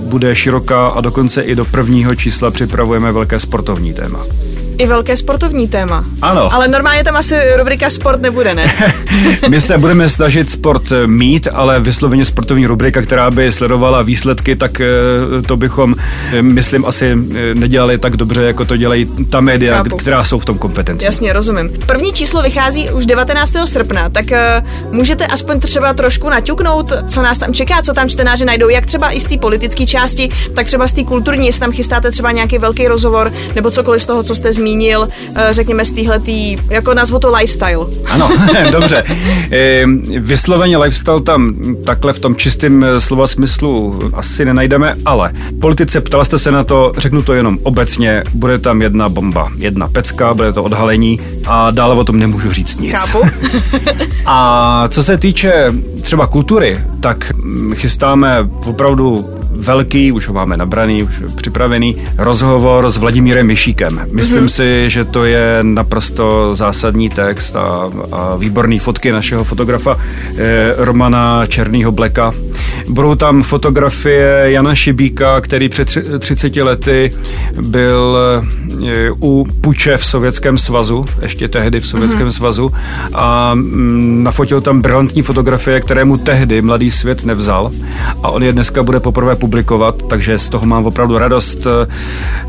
bude 0.00 0.34
široká 0.34 0.88
a 0.88 1.00
dokonce 1.00 1.42
i 1.42 1.54
do 1.54 1.64
prvního 1.64 2.14
čísla 2.14 2.50
připravujeme 2.50 3.12
velké 3.12 3.38
sportovní 3.38 3.94
téma. 3.94 4.20
I 4.78 4.86
velké 4.86 5.16
sportovní 5.16 5.68
téma. 5.68 6.04
Ano. 6.22 6.54
Ale 6.54 6.68
normálně 6.68 7.04
tam 7.04 7.16
asi 7.16 7.36
rubrika 7.56 7.90
sport 7.90 8.22
nebude, 8.22 8.54
ne? 8.54 8.74
My 9.48 9.60
se 9.60 9.78
budeme 9.78 10.08
snažit 10.08 10.50
sport 10.50 10.82
mít, 11.06 11.48
ale 11.52 11.80
vysloveně 11.80 12.24
sportovní 12.24 12.66
rubrika, 12.66 13.02
která 13.02 13.30
by 13.30 13.52
sledovala 13.52 14.02
výsledky, 14.02 14.56
tak 14.56 14.80
eh, 14.80 14.86
to 15.46 15.56
bychom, 15.56 15.94
eh, 16.32 16.42
myslím, 16.42 16.86
asi 16.86 17.06
eh, 17.10 17.54
nedělali 17.54 17.98
tak 17.98 18.16
dobře, 18.16 18.42
jako 18.42 18.64
to 18.64 18.76
dělají 18.76 19.08
ta 19.30 19.40
média, 19.40 19.76
Chápu. 19.76 19.96
která 19.96 20.24
jsou 20.24 20.38
v 20.38 20.44
tom 20.44 20.58
kompetentní. 20.58 21.04
Jasně, 21.04 21.32
rozumím. 21.32 21.70
První 21.86 22.12
číslo 22.12 22.42
vychází 22.42 22.90
už 22.90 23.06
19. 23.06 23.52
srpna, 23.64 24.08
tak 24.08 24.26
můžete 24.90 25.26
aspoň 25.26 25.60
třeba 25.60 25.94
trošku 25.94 26.30
naťuknout, 26.30 26.92
co 27.08 27.22
nás 27.22 27.38
tam 27.38 27.54
čeká, 27.54 27.82
co 27.82 27.92
tam 27.92 28.08
čtenáři 28.08 28.44
najdou, 28.44 28.68
jak 28.68 28.86
třeba 28.86 29.10
i 29.10 29.20
z 29.20 29.24
té 29.24 29.36
politické 29.38 29.86
části, 29.86 30.30
tak 30.54 30.66
třeba 30.66 30.88
z 30.88 30.92
té 30.92 31.04
kulturní, 31.04 31.46
jestli 31.46 31.60
tam 31.60 31.72
chystáte 31.72 32.10
třeba 32.10 32.32
nějaký 32.32 32.58
velký 32.58 32.88
rozhovor, 32.88 33.32
nebo 33.54 33.70
cokoliv 33.70 34.02
z 34.02 34.06
toho, 34.06 34.22
co 34.22 34.34
jste 34.34 34.52
zmínil, 34.52 34.63
uh, 34.72 35.06
řekněme 35.50 35.84
z 35.84 35.92
téhletý, 35.92 36.58
jako 36.70 36.94
nazvu 36.94 37.18
to 37.18 37.32
lifestyle. 37.32 37.86
Ano, 38.10 38.30
dobře. 38.72 39.04
Eh, 39.50 39.84
Vysloveně 40.18 40.78
lifestyle 40.78 41.20
tam 41.20 41.54
takhle 41.84 42.12
v 42.12 42.18
tom 42.18 42.36
čistém 42.36 42.84
eh, 42.84 43.00
slova 43.00 43.26
smyslu 43.26 44.00
asi 44.14 44.44
nenajdeme, 44.44 44.96
ale 45.04 45.32
v 45.48 45.60
politice 45.60 46.00
ptala 46.00 46.24
jste 46.24 46.38
se 46.38 46.50
na 46.50 46.64
to, 46.64 46.92
řeknu 46.98 47.22
to 47.22 47.32
jenom 47.32 47.58
obecně, 47.62 48.24
bude 48.34 48.58
tam 48.58 48.82
jedna 48.82 49.08
bomba, 49.08 49.48
jedna 49.56 49.88
pecka, 49.88 50.34
bude 50.34 50.52
to 50.52 50.64
odhalení 50.64 51.20
a 51.46 51.70
dále 51.70 51.94
o 51.94 52.04
tom 52.04 52.18
nemůžu 52.18 52.52
říct 52.52 52.80
nic. 52.80 52.92
Chápu. 52.92 53.24
A 54.26 54.88
co 54.88 55.02
se 55.02 55.18
týče 55.18 55.72
třeba 56.02 56.26
kultury, 56.26 56.80
tak 57.00 57.32
mm, 57.34 57.74
chystáme 57.74 58.48
opravdu 58.64 59.28
velký, 59.56 60.12
už 60.12 60.28
ho 60.28 60.34
máme 60.34 60.56
nabraný, 60.56 61.02
už 61.02 61.14
připravený, 61.36 61.96
rozhovor 62.18 62.90
s 62.90 62.96
Vladimírem 62.96 63.46
Myšíkem. 63.46 64.00
Myslím 64.12 64.44
mm-hmm. 64.44 64.46
si, 64.46 64.90
že 64.90 65.04
to 65.04 65.24
je 65.24 65.58
naprosto 65.62 66.54
zásadní 66.54 67.10
text 67.10 67.56
a, 67.56 67.90
a 68.12 68.36
výborný 68.36 68.78
fotky 68.78 69.12
našeho 69.12 69.44
fotografa 69.44 69.98
eh, 70.36 70.74
Romana 70.76 71.46
Černýho 71.46 71.92
Bleka. 71.92 72.32
Budou 72.88 73.14
tam 73.14 73.42
fotografie 73.42 74.42
Jana 74.44 74.74
Šibíka, 74.74 75.40
který 75.40 75.68
před 75.68 75.88
tři- 75.88 76.18
30 76.18 76.56
lety 76.56 77.12
byl 77.60 78.18
eh, 78.82 79.10
u 79.10 79.46
puče 79.60 79.96
v 79.96 80.04
Sovětském 80.04 80.58
svazu, 80.58 81.06
ještě 81.22 81.48
tehdy 81.48 81.80
v 81.80 81.88
Sovětském 81.88 82.26
mm-hmm. 82.26 82.30
svazu 82.30 82.72
a 83.14 83.54
mm, 83.54 84.22
nafotil 84.22 84.60
tam 84.60 84.82
brilantní 84.82 85.22
fotografie, 85.22 85.80
které 85.80 86.04
mu 86.04 86.16
tehdy 86.16 86.62
mladý 86.62 86.90
svět 86.90 87.24
nevzal 87.24 87.70
a 88.22 88.30
on 88.30 88.42
je 88.42 88.52
dneska 88.52 88.82
bude 88.82 89.00
poprvé 89.00 89.36
publikovat, 89.44 90.02
takže 90.08 90.38
z 90.38 90.48
toho 90.48 90.66
mám 90.66 90.86
opravdu 90.86 91.18
radost. 91.18 91.66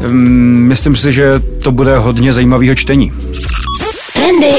Mm, 0.07 0.65
Myslím 0.67 0.95
si, 0.95 1.13
že 1.13 1.39
to 1.63 1.71
bude 1.71 1.97
hodně 1.97 2.33
zajímavého 2.33 2.75
čtení. 2.75 3.11
Trendy 4.13 4.51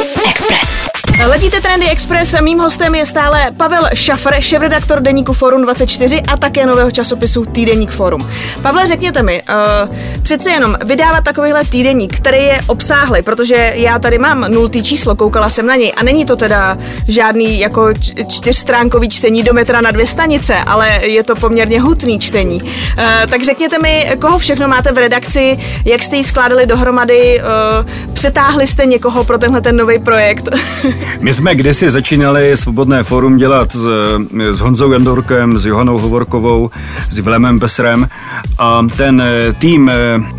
Ledíte 1.29 1.61
Trendy 1.61 1.89
Express, 1.89 2.41
mým 2.41 2.59
hostem 2.59 2.95
je 2.95 3.07
stále 3.07 3.51
Pavel 3.57 3.83
Šafr, 3.95 4.35
šéfredaktor 4.41 5.01
deníku 5.01 5.33
Forum 5.33 5.63
24 5.63 6.23
a 6.23 6.37
také 6.37 6.67
nového 6.67 6.91
časopisu 6.91 7.45
Týdeník 7.45 7.91
Forum. 7.91 8.31
Pavle, 8.63 8.87
řekněte 8.87 9.23
mi, 9.23 9.43
uh, 9.43 9.97
přece 10.23 10.51
jenom 10.51 10.77
vydávat 10.85 11.25
takovýhle 11.25 11.65
týdeník, 11.65 12.17
který 12.17 12.37
je 12.37 12.59
obsáhlý, 12.67 13.23
protože 13.23 13.73
já 13.75 13.99
tady 13.99 14.19
mám 14.19 14.41
nultý 14.41 14.83
číslo, 14.83 15.17
koukala 15.17 15.49
jsem 15.49 15.67
na 15.67 15.77
něj 15.77 15.93
a 15.97 16.03
není 16.03 16.25
to 16.25 16.37
teda 16.37 16.79
žádný 17.09 17.59
jako 17.59 17.95
čtyřstránkový 18.29 19.09
čtení 19.09 19.43
do 19.43 19.53
metra 19.53 19.81
na 19.81 19.91
dvě 19.91 20.07
stanice, 20.07 20.57
ale 20.57 21.01
je 21.07 21.23
to 21.23 21.35
poměrně 21.35 21.81
hutný 21.81 22.19
čtení. 22.19 22.63
Uh, 22.63 22.71
tak 23.31 23.45
řekněte 23.45 23.79
mi, 23.79 24.11
koho 24.21 24.39
všechno 24.39 24.69
máte 24.69 24.93
v 24.93 24.99
redakci, 24.99 25.59
jak 25.85 26.03
jste 26.03 26.17
ji 26.17 26.25
skládali 26.25 26.67
dohromady, 26.67 27.41
uh, 27.41 28.13
přetáhli 28.13 28.67
jste 28.67 28.87
někoho 28.87 29.25
pro 29.25 29.39
tenhle 29.39 29.61
ten 29.61 29.77
nový 29.77 29.99
projekt? 29.99 30.49
My 31.21 31.33
jsme 31.33 31.55
kdysi 31.55 31.91
začínali 31.91 32.57
Svobodné 32.57 33.03
fórum 33.03 33.37
dělat 33.37 33.73
s, 33.73 33.89
s 34.51 34.61
Honzou 34.61 34.93
Jandorkem, 34.93 35.59
s 35.59 35.67
Johanou 35.67 35.99
Hovorkovou, 35.99 36.71
s 37.11 37.19
Vilemem 37.19 37.59
Besrem 37.59 38.09
a 38.59 38.87
ten 38.97 39.21
eh, 39.21 39.53
tým 39.53 39.89
eh, 39.89 39.95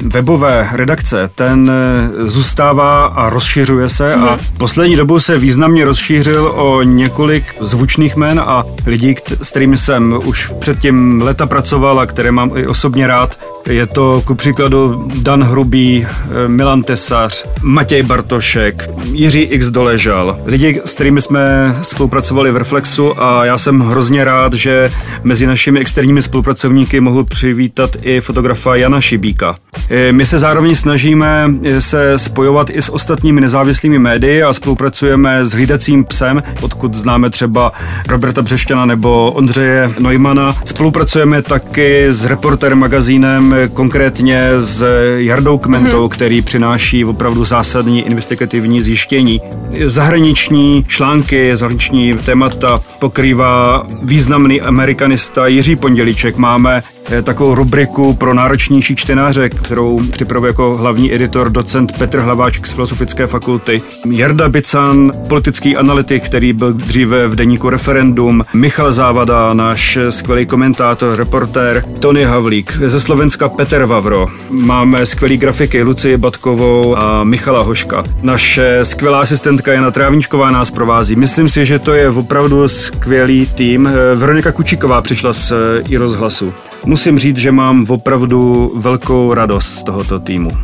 webové 0.05 0.69
redakce, 0.72 1.29
ten 1.36 1.72
eh, 1.72 2.29
zůstává 2.29 3.05
a 3.05 3.29
rozšiřuje 3.29 3.89
se 3.89 4.15
mm. 4.15 4.24
a 4.24 4.38
poslední 4.57 4.96
dobou 4.96 5.19
se 5.19 5.38
významně 5.38 5.86
rozšířil 5.86 6.51
o 6.55 6.81
několik 6.84 7.43
zvučných 7.60 8.15
men 8.15 8.39
a 8.39 8.65
lidí, 8.86 9.15
s 9.41 9.50
kterými 9.50 9.77
jsem 9.77 10.19
už 10.25 10.51
předtím 10.60 11.22
leta 11.22 11.46
pracoval 11.46 12.00
a 12.00 12.05
které 12.05 12.31
mám 12.31 12.51
i 12.55 12.67
osobně 12.67 13.07
rád. 13.07 13.39
Je 13.69 13.86
to 13.88 14.22
ku 14.25 14.36
příkladu 14.36 15.07
Dan 15.22 15.43
Hrubý, 15.43 16.07
Milan 16.48 16.84
Tesař, 16.84 17.46
Matěj 17.62 18.03
Bartošek, 18.03 18.89
Jiří 19.03 19.41
X 19.41 19.69
Doležal. 19.69 20.39
Lidi, 20.46 20.67
s 20.86 20.96
kterými 20.96 21.22
jsme 21.22 21.76
spolupracovali 21.82 22.52
v 22.52 22.58
Reflexu 22.58 23.24
a 23.24 23.46
já 23.46 23.58
jsem 23.58 23.80
hrozně 23.80 24.24
rád, 24.24 24.54
že 24.54 24.90
mezi 25.24 25.48
našimi 25.48 25.80
externími 25.80 26.22
spolupracovníky 26.22 27.00
mohu 27.00 27.24
přivítat 27.24 27.90
i 28.02 28.22
fotografa 28.22 28.76
Jana 28.76 29.02
Šibíka. 29.02 29.56
E, 29.90 30.12
My 30.12 30.26
se 30.26 30.38
zároveň 30.38 30.76
snažíme 30.76 31.52
se 31.80 32.18
spojovat 32.18 32.70
i 32.70 32.82
s 32.82 32.94
ostatními 32.94 33.42
nezávislými 33.42 34.00
médii 34.00 34.44
a 34.44 34.54
spolupracujeme 34.54 35.46
s 35.46 35.52
hlídacím 35.52 36.06
psem, 36.06 36.44
odkud 36.62 36.94
známe 36.94 37.30
třeba 37.30 37.72
Roberta 38.08 38.42
Břešťana 38.42 38.86
nebo 38.86 39.32
Ondřeje 39.32 39.92
Neumana. 40.00 40.56
Spolupracujeme 40.66 41.42
taky 41.42 42.06
s 42.10 42.26
Reporter 42.26 42.76
magazínem, 42.76 43.56
konkrétně 43.74 44.50
s 44.58 44.86
Jardou 45.18 45.58
Kmentou, 45.58 46.06
mm-hmm. 46.06 46.10
který 46.10 46.42
přináší 46.42 47.06
opravdu 47.06 47.46
zásadní 47.46 48.02
investigativní 48.02 48.82
zjištění. 48.82 49.42
Zahraniční 50.48 50.84
články, 50.88 51.56
zahraniční 51.56 52.13
témata 52.13 52.80
pokrývá 53.00 53.88
významný 54.04 54.62
amerikanista 54.62 55.48
Jiří 55.48 55.75
Pondělíček. 55.75 56.38
Máme 56.38 56.84
takovou 57.24 57.56
rubriku 57.56 58.14
pro 58.14 58.34
náročnější 58.34 58.96
čtenáře, 58.96 59.50
kterou 59.50 60.02
připravuje 60.12 60.50
jako 60.50 60.76
hlavní 60.76 61.14
editor 61.14 61.50
docent 61.50 61.98
Petr 61.98 62.20
Hlaváček 62.20 62.68
z 62.68 62.74
Filozofické 62.74 63.28
fakulty. 63.28 63.82
Jarda 64.12 64.50
Bican, 64.50 65.12
politický 65.28 65.78
analytik, 65.78 66.24
který 66.24 66.54
byl 66.54 66.74
dříve 66.74 67.28
v 67.28 67.36
deníku 67.36 67.70
Referendum. 67.70 68.46
Michal 68.54 68.92
Závada, 68.92 69.54
náš 69.54 69.98
skvělý 70.10 70.46
komentátor, 70.46 71.18
reportér. 71.18 71.84
Tony 72.00 72.24
Havlík. 72.24 72.78
Ze 72.86 73.00
Slovenska 73.00 73.50
Petr 73.50 73.86
Vavro. 73.86 74.28
Máme 74.50 75.06
skvělý 75.06 75.38
grafiky 75.38 75.84
Lucie 75.84 76.18
Batkovou 76.18 76.98
a 76.98 77.24
Michala 77.24 77.62
Hoška. 77.64 78.04
Naše 78.22 78.80
skvělá 78.84 79.22
asistentka 79.22 79.74
Jana 79.74 79.92
Trávničková 79.92 80.52
nás 80.52 80.72
provází. 80.72 81.16
Myslím 81.16 81.50
si, 81.50 81.66
že 81.66 81.80
to 81.80 81.94
je 81.94 82.10
opravdu 82.10 82.68
skvělý 82.68 83.46
tým. 83.46 83.90
Veronika 84.16 84.52
Kučíková 84.52 85.02
přišla 85.02 85.34
z 85.34 85.52
eh, 85.52 85.56
i 85.90 85.98
rozhlasu. 85.98 86.54
Musím 86.86 87.19
říct, 87.19 87.38
že 87.38 87.51
mám 87.51 87.86
opravdu 87.89 88.72
velkou 88.75 89.34
radost 89.34 89.65
z 89.74 89.84
tohoto 89.84 90.19
týmu. 90.19 90.50
Uh, 90.50 90.57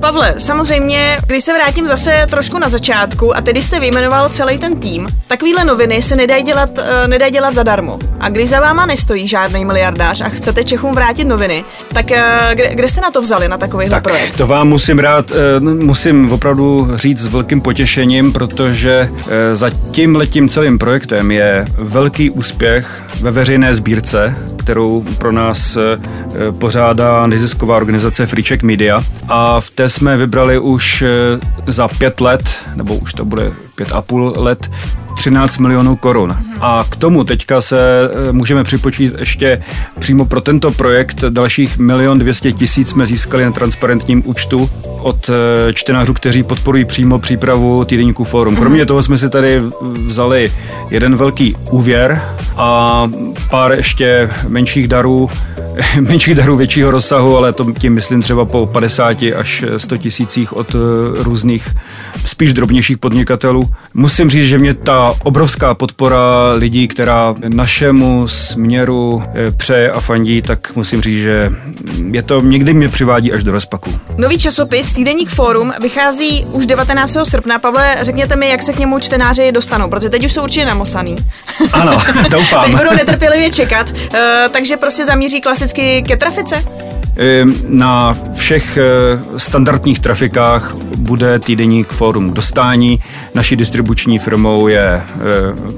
Pavle, 0.00 0.34
samozřejmě, 0.38 1.18
když 1.26 1.44
se 1.44 1.52
vrátím 1.54 1.86
zase 1.88 2.26
trošku 2.30 2.58
na 2.58 2.68
začátku 2.68 3.36
a 3.36 3.40
tedy 3.40 3.62
jste 3.62 3.80
vyjmenoval 3.80 4.28
celý 4.28 4.58
ten 4.58 4.76
tým, 4.80 5.08
takovýhle 5.26 5.64
noviny 5.64 6.02
se 6.02 6.16
nedají 6.16 6.42
dělat, 6.44 6.70
uh, 6.78 6.84
nedají 7.08 7.32
dělat 7.32 7.54
zadarmo. 7.54 7.98
A 8.20 8.28
když 8.28 8.48
za 8.50 8.60
váma 8.60 8.86
nestojí 8.86 9.28
žádný 9.28 9.64
miliardář 9.64 10.20
a 10.20 10.28
chcete 10.28 10.64
Čechům 10.64 10.94
vrátit 10.94 11.24
noviny, 11.24 11.64
tak 11.94 12.06
uh, 12.10 12.16
kde, 12.54 12.74
kde 12.74 12.88
jste 12.88 13.00
na 13.00 13.10
to 13.10 13.20
vzali, 13.22 13.48
na 13.48 13.58
takovýhle 13.58 13.90
Tak 13.96 14.02
projekt? 14.04 14.36
to 14.36 14.46
vám 14.46 14.68
musím 14.68 14.98
rád, 14.98 15.30
eh, 15.30 15.60
musím 15.60 16.32
opravdu 16.32 16.88
říct 16.94 17.18
s 17.18 17.26
velkým 17.26 17.60
potěšením, 17.60 18.32
protože 18.32 19.10
eh, 19.28 19.54
za 19.54 19.70
tím 19.90 20.16
letím 20.16 20.48
celým 20.48 20.78
projektem 20.78 21.30
je 21.30 21.64
velký 21.78 22.30
úspěch 22.30 23.02
ve 23.20 23.30
veřejné 23.30 23.74
sbírce, 23.74 24.34
kterou 24.56 25.04
pro 25.18 25.32
nás 25.32 25.39
eh, 25.76 26.52
pořádá 26.52 27.26
nezisková 27.26 27.76
organizace 27.76 28.26
Freecheck 28.26 28.62
Media 28.62 29.04
a 29.28 29.60
v 29.60 29.70
té 29.70 29.88
jsme 29.88 30.16
vybrali 30.16 30.58
už 30.58 31.02
eh, 31.02 31.72
za 31.72 31.88
pět 31.88 32.20
let, 32.20 32.54
nebo 32.74 32.96
už 32.96 33.12
to 33.12 33.24
bude 33.24 33.52
pět 33.74 33.92
a 33.92 34.02
půl 34.02 34.34
let, 34.36 34.70
13 35.20 35.58
milionů 35.58 35.96
korun. 35.96 36.36
A 36.60 36.84
k 36.88 36.96
tomu 36.96 37.24
teďka 37.24 37.60
se 37.60 38.10
eh, 38.28 38.32
můžeme 38.32 38.64
připočít 38.64 39.14
ještě 39.18 39.62
přímo 39.98 40.24
pro 40.24 40.40
tento 40.40 40.70
projekt 40.70 41.24
dalších 41.28 41.78
milion 41.78 42.18
200 42.18 42.52
tisíc 42.52 42.88
jsme 42.88 43.06
získali 43.06 43.44
na 43.44 43.50
transparentním 43.50 44.22
účtu 44.26 44.70
od 45.00 45.30
eh, 45.30 45.72
čtenářů, 45.72 46.14
kteří 46.14 46.42
podporují 46.42 46.84
přímo 46.84 47.18
přípravu 47.18 47.84
týdenníku 47.84 48.24
Forum. 48.24 48.56
Kromě 48.56 48.86
toho 48.86 49.02
jsme 49.02 49.18
si 49.18 49.30
tady 49.30 49.62
vzali 50.06 50.52
jeden 50.90 51.16
velký 51.16 51.56
úvěr 51.70 52.22
a 52.56 53.10
pár 53.50 53.72
ještě 53.72 54.30
menších 54.48 54.88
darů, 54.88 55.30
menších 56.00 56.34
darů 56.34 56.56
většího 56.56 56.90
rozsahu, 56.90 57.36
ale 57.36 57.52
to 57.52 57.72
tím 57.72 57.94
myslím 57.94 58.22
třeba 58.22 58.44
po 58.44 58.66
50 58.66 59.16
až 59.36 59.64
100 59.76 59.96
tisících 59.96 60.56
od 60.56 60.74
eh, 60.74 60.78
různých 61.22 61.68
spíš 62.26 62.52
drobnějších 62.52 62.98
podnikatelů. 62.98 63.70
Musím 63.94 64.30
říct, 64.30 64.48
že 64.48 64.58
mě 64.58 64.74
ta 64.74 65.09
a 65.10 65.14
obrovská 65.22 65.74
podpora 65.74 66.52
lidí, 66.52 66.88
která 66.88 67.34
našemu 67.48 68.28
směru 68.28 69.22
eh, 69.34 69.50
přeje 69.50 69.90
a 69.90 70.00
fandí, 70.00 70.42
tak 70.42 70.76
musím 70.76 71.02
říct, 71.02 71.22
že 71.22 71.52
je 72.10 72.22
to 72.22 72.40
někdy 72.40 72.74
mě 72.74 72.88
přivádí 72.88 73.32
až 73.32 73.44
do 73.44 73.52
rozpaku. 73.52 74.00
Nový 74.16 74.38
časopis 74.38 74.92
Týdeník 74.92 75.30
Fórum 75.30 75.72
vychází 75.80 76.46
už 76.52 76.66
19. 76.66 77.16
srpna. 77.22 77.58
Pavle, 77.58 77.96
řekněte 78.00 78.36
mi, 78.36 78.48
jak 78.48 78.62
se 78.62 78.72
k 78.72 78.78
němu 78.78 78.98
čtenáři 78.98 79.52
dostanou, 79.52 79.88
protože 79.88 80.10
teď 80.10 80.24
už 80.24 80.32
jsou 80.32 80.42
určitě 80.42 80.66
namosaný. 80.66 81.16
Ano, 81.72 81.92
doufám. 82.30 82.64
teď 82.64 82.76
budou 82.76 82.94
netrpělivě 82.96 83.50
čekat, 83.50 83.90
uh, 83.90 84.18
takže 84.50 84.76
prostě 84.76 85.04
zamíří 85.04 85.40
klasicky 85.40 86.02
ke 86.02 86.16
trafice? 86.16 86.64
Ehm, 87.20 87.54
na 87.68 88.16
všech 88.38 88.76
eh, 88.76 88.82
standardních 89.36 89.98
trafikách 89.98 90.74
bude 90.96 91.38
týdeník 91.38 91.92
Fórum 91.92 92.32
dostání. 92.32 93.00
Naší 93.34 93.56
distribuční 93.56 94.18
firmou 94.18 94.68
je 94.68 94.82
eh, 94.84 95.02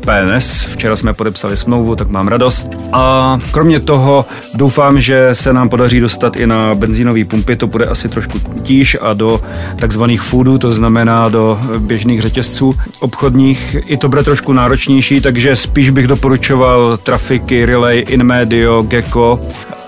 PNS. 0.01 0.61
Včera 0.61 0.97
jsme 0.97 1.15
podepsali 1.15 1.57
smlouvu, 1.57 1.97
tak 1.97 2.09
mám 2.09 2.29
radost. 2.29 2.71
A 2.93 3.39
kromě 3.51 3.81
toho 3.81 4.25
doufám, 4.55 5.01
že 5.01 5.29
se 5.33 5.53
nám 5.53 5.69
podaří 5.69 6.01
dostat 6.01 6.37
i 6.37 6.47
na 6.47 6.75
benzínové 6.75 7.25
pumpy. 7.25 7.57
To 7.57 7.67
bude 7.67 7.87
asi 7.87 8.09
trošku 8.09 8.39
tíž 8.63 8.97
a 9.01 9.13
do 9.13 9.41
takzvaných 9.77 10.23
foodů, 10.23 10.59
to 10.59 10.73
znamená 10.73 11.29
do 11.29 11.61
běžných 11.79 12.21
řetězců 12.21 12.75
obchodních. 13.01 13.77
I 13.87 13.97
to 13.97 14.09
bude 14.09 14.23
trošku 14.23 14.53
náročnější, 14.53 15.21
takže 15.21 15.57
spíš 15.57 15.91
bych 15.91 16.07
doporučoval 16.07 16.97
trafiky 16.97 17.67
Relay, 17.67 18.05
Inmedio, 18.09 18.83
Gecko 18.83 19.41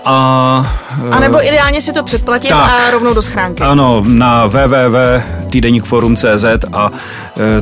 a, 0.05 0.77
a 1.11 1.19
nebo 1.19 1.47
ideálně 1.47 1.81
si 1.81 1.93
to 1.93 2.03
předplatit 2.03 2.49
tak, 2.49 2.71
a 2.87 2.91
rovnou 2.91 3.13
do 3.13 3.21
schránky. 3.21 3.63
Ano, 3.63 4.03
na 4.07 4.45
www.týdeníkforum.cz 4.47 6.45
a 6.73 6.91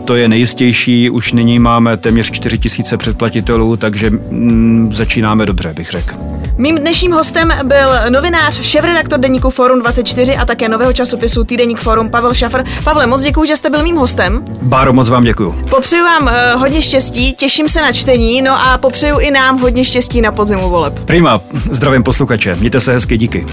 to 0.06 0.16
je 0.16 0.28
nejistější. 0.28 1.10
Už 1.10 1.34
nyní 1.34 1.60
máme 1.60 1.98
téměř 1.98 2.32
4 2.32 2.58
tisíce 2.58 2.98
předplatitelů, 2.98 3.78
takže 3.78 4.10
mm, 4.10 4.92
začínáme 4.94 5.46
dobře, 5.46 5.74
bych 5.74 5.92
řekl. 5.92 6.16
Mým 6.58 6.78
dnešním 6.78 7.12
hostem 7.12 7.54
byl 7.64 7.90
novinář, 8.10 8.62
šéfredaktor 8.62 9.20
deníku 9.20 9.50
Forum 9.50 9.80
24 9.80 10.36
a 10.36 10.46
také 10.46 10.70
nového 10.70 10.94
časopisu 10.94 11.44
Týdeník 11.44 11.80
Forum 11.80 12.10
Pavel 12.10 12.34
Šafr. 12.34 12.64
Pavle, 12.84 13.08
moc 13.08 13.22
děkuji, 13.22 13.46
že 13.46 13.56
jste 13.56 13.70
byl 13.70 13.84
mým 13.84 13.96
hostem. 13.96 14.46
Báro, 14.62 14.94
moc 14.94 15.10
vám 15.10 15.24
děkuji. 15.24 15.56
Popřeju 15.70 16.04
vám 16.04 16.24
uh, 16.24 16.62
hodně 16.62 16.82
štěstí, 16.82 17.34
těším 17.34 17.70
se 17.70 17.82
na 17.82 17.92
čtení, 17.92 18.42
no 18.42 18.68
a 18.68 18.78
popřeju 18.78 19.20
i 19.20 19.32
nám 19.32 19.60
hodně 19.60 19.86
štěstí 19.86 20.22
na 20.22 20.32
podzimu 20.32 20.70
voleb. 20.70 21.00
Prima, 21.06 21.42
zdravím 21.72 22.04
posluchače, 22.04 22.56
mějte 22.56 22.82
se 22.82 22.94
hezky, 22.94 23.18
díky. 23.18 23.46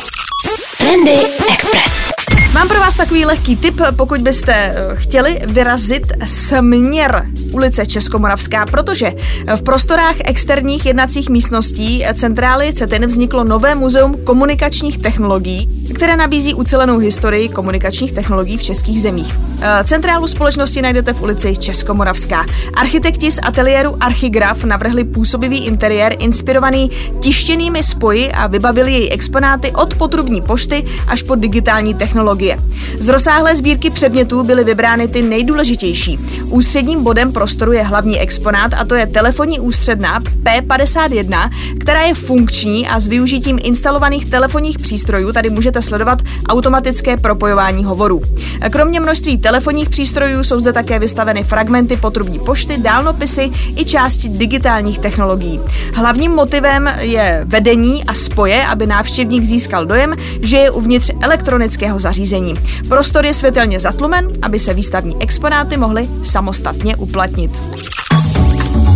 Trendy 0.79 1.21
Express. 1.53 2.20
Mám 2.53 2.69
pro 2.69 2.81
vás 2.81 2.97
takový 2.97 3.25
lehký 3.25 3.57
tip, 3.57 3.81
pokud 3.97 4.21
byste 4.21 4.55
eh, 4.55 4.75
chtěli 4.95 5.41
vyrazit 5.47 6.03
směr 6.25 7.27
ulice 7.53 7.87
Českomoravská, 7.87 8.67
protože 8.67 9.13
v 9.57 9.63
prostorách 9.63 10.17
externích 10.25 10.87
jednacích 10.87 11.29
místností 11.29 12.05
centrály 12.15 12.73
CETIN 12.73 13.07
vzniklo 13.07 13.45
nové 13.45 13.75
muzeum 13.75 14.25
komunikačních 14.25 14.99
technologií, 14.99 15.80
které 15.93 16.17
nabízí 16.17 16.55
ucelenou 16.55 16.99
historii 16.99 17.49
komunikačních 17.49 18.13
technologií 18.13 18.57
v 18.57 18.63
českých 18.63 19.01
zemích. 19.01 19.35
Eh, 19.63 19.85
centrálu 19.85 20.27
společnosti 20.27 20.83
najdete 20.83 21.13
v 21.13 21.23
ulici 21.23 21.57
Českomoravská. 21.57 22.47
Architekti 22.75 23.31
z 23.31 23.39
ateliéru 23.43 23.97
Archigraf 24.01 24.65
navrhli 24.65 25.05
působivý 25.05 25.59
interiér 25.59 26.17
inspirovaný 26.19 26.91
tištěnými 27.21 27.83
spoji 27.83 28.33
a 28.33 28.47
vybavili 28.47 28.93
jej 28.93 29.09
exponáty 29.13 29.73
od 29.73 29.95
potrubní 29.95 30.43
pošty 30.43 30.85
až 31.07 31.23
po 31.23 31.35
digitální 31.35 31.95
technologie. 31.95 32.59
Z 32.99 33.09
rozsáhlé 33.09 33.57
sbírky 33.57 33.91
předmětů 33.91 34.43
byly 34.43 34.65
vybrány 34.65 35.09
ty 35.09 35.23
nejdůležitější. 35.23 36.19
Ústředním 36.45 37.03
bodem 37.05 37.33
prostoru 37.33 37.73
je 37.73 37.83
hlavní 37.83 38.21
exponát 38.21 38.75
a 38.75 38.85
to 38.85 38.95
je 38.95 39.07
telefonní 39.07 39.61
ústředná 39.61 40.21
P51, 40.21 41.51
která 41.79 42.03
je 42.03 42.15
funkční 42.15 42.89
a 42.89 42.99
s 42.99 43.09
využitím 43.09 43.59
instalovaných 43.63 44.31
telefonních 44.31 44.79
přístrojů 44.79 45.33
tady 45.33 45.51
můžete 45.51 45.80
sledovat 45.83 46.19
automatické 46.49 47.17
propojování 47.17 47.85
hovorů. 47.85 48.23
Kromě 48.71 49.01
množství 49.01 49.39
telefonních 49.39 49.89
přístrojů 49.91 50.45
jsou 50.45 50.61
zde 50.61 50.73
také 50.73 50.99
vystaveny 50.99 51.45
fragmenty 51.45 51.97
potrubní 51.97 52.39
pošty, 52.39 52.79
dálnopisy 52.79 53.51
i 53.77 53.85
části 53.85 54.29
digitálních 54.29 54.99
technologií. 54.99 55.61
Hlavním 55.95 56.33
motivem 56.33 56.91
je 56.99 57.43
vedení 57.45 58.05
a 58.05 58.15
spoje, 58.15 58.67
aby 58.67 58.87
návštěvník 58.87 59.45
získal 59.45 59.87
dojem, 59.87 60.15
že 60.43 60.57
je 60.57 60.71
uvnitř 60.71 61.11
elektronického 61.21 61.99
zařízení. 61.99 62.61
Prostor 62.89 63.27
je 63.27 63.35
světelně 63.35 63.81
zatlumen, 63.81 64.29
aby 64.43 64.59
se 64.59 64.75
výstavní 64.75 65.17
exponáty 65.23 65.77
mohly 65.77 66.09
samostatně 66.23 66.97
uplatnit. 66.97 67.61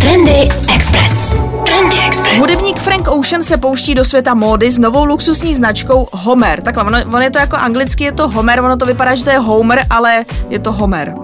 Trendy 0.04 0.48
Express. 0.74 1.36
Trendy 1.66 1.96
Express. 2.06 2.38
Hudebník 2.38 2.78
Frank 2.78 3.08
Ocean 3.08 3.42
se 3.42 3.56
pouští 3.56 3.94
do 3.94 4.04
světa 4.04 4.34
módy 4.34 4.70
s 4.70 4.78
novou 4.78 5.04
luxusní 5.04 5.54
značkou 5.54 6.08
Homer. 6.12 6.62
Takhle, 6.62 6.84
ono, 6.84 6.98
ono 7.06 7.20
je 7.20 7.30
to 7.30 7.38
jako 7.38 7.56
anglicky, 7.56 8.04
je 8.04 8.12
to 8.12 8.28
Homer, 8.28 8.60
ono 8.60 8.76
to 8.76 8.86
vypadá, 8.86 9.14
že 9.14 9.24
to 9.24 9.30
je 9.30 9.38
Homer, 9.38 9.86
ale 9.90 10.24
je 10.48 10.58
to 10.58 10.72
Homer. 10.72 11.14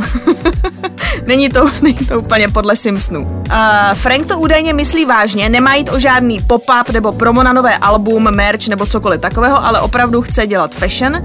není, 1.27 1.49
to, 1.49 1.71
není 1.83 1.99
to 2.09 2.21
úplně 2.21 2.49
podle 2.49 2.77
Simpsonu. 2.77 3.40
Uh, 3.51 3.95
Frank 3.95 4.27
to 4.27 4.39
údajně 4.39 4.73
myslí 4.73 5.05
vážně, 5.05 5.49
nemá 5.49 5.75
jít 5.75 5.91
o 5.93 5.99
žádný 5.99 6.41
pop-up 6.41 6.91
nebo 6.93 7.13
promo 7.13 7.43
na 7.43 7.53
nové 7.53 7.77
album, 7.77 8.31
merch 8.31 8.69
nebo 8.69 8.87
cokoliv 8.87 9.21
takového, 9.21 9.65
ale 9.65 9.81
opravdu 9.81 10.23
chce 10.23 10.47
dělat 10.47 10.75
fashion. 10.75 11.17
Uh, 11.17 11.25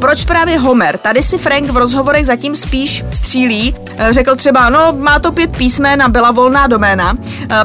proč 0.00 0.24
právě 0.24 0.58
Homer? 0.58 0.98
Tady 0.98 1.22
si 1.22 1.38
Frank 1.38 1.70
v 1.70 1.76
rozhovorech 1.76 2.26
zatím 2.26 2.56
spíš 2.56 3.04
střílí. 3.12 3.74
Uh, 3.74 4.10
řekl 4.10 4.36
třeba, 4.36 4.70
no 4.70 4.92
má 4.92 5.18
to 5.18 5.32
pět 5.32 5.56
písmen 5.56 6.02
a 6.02 6.08
byla 6.08 6.30
volná 6.30 6.66
doména. 6.66 7.12
Uh, 7.12 7.18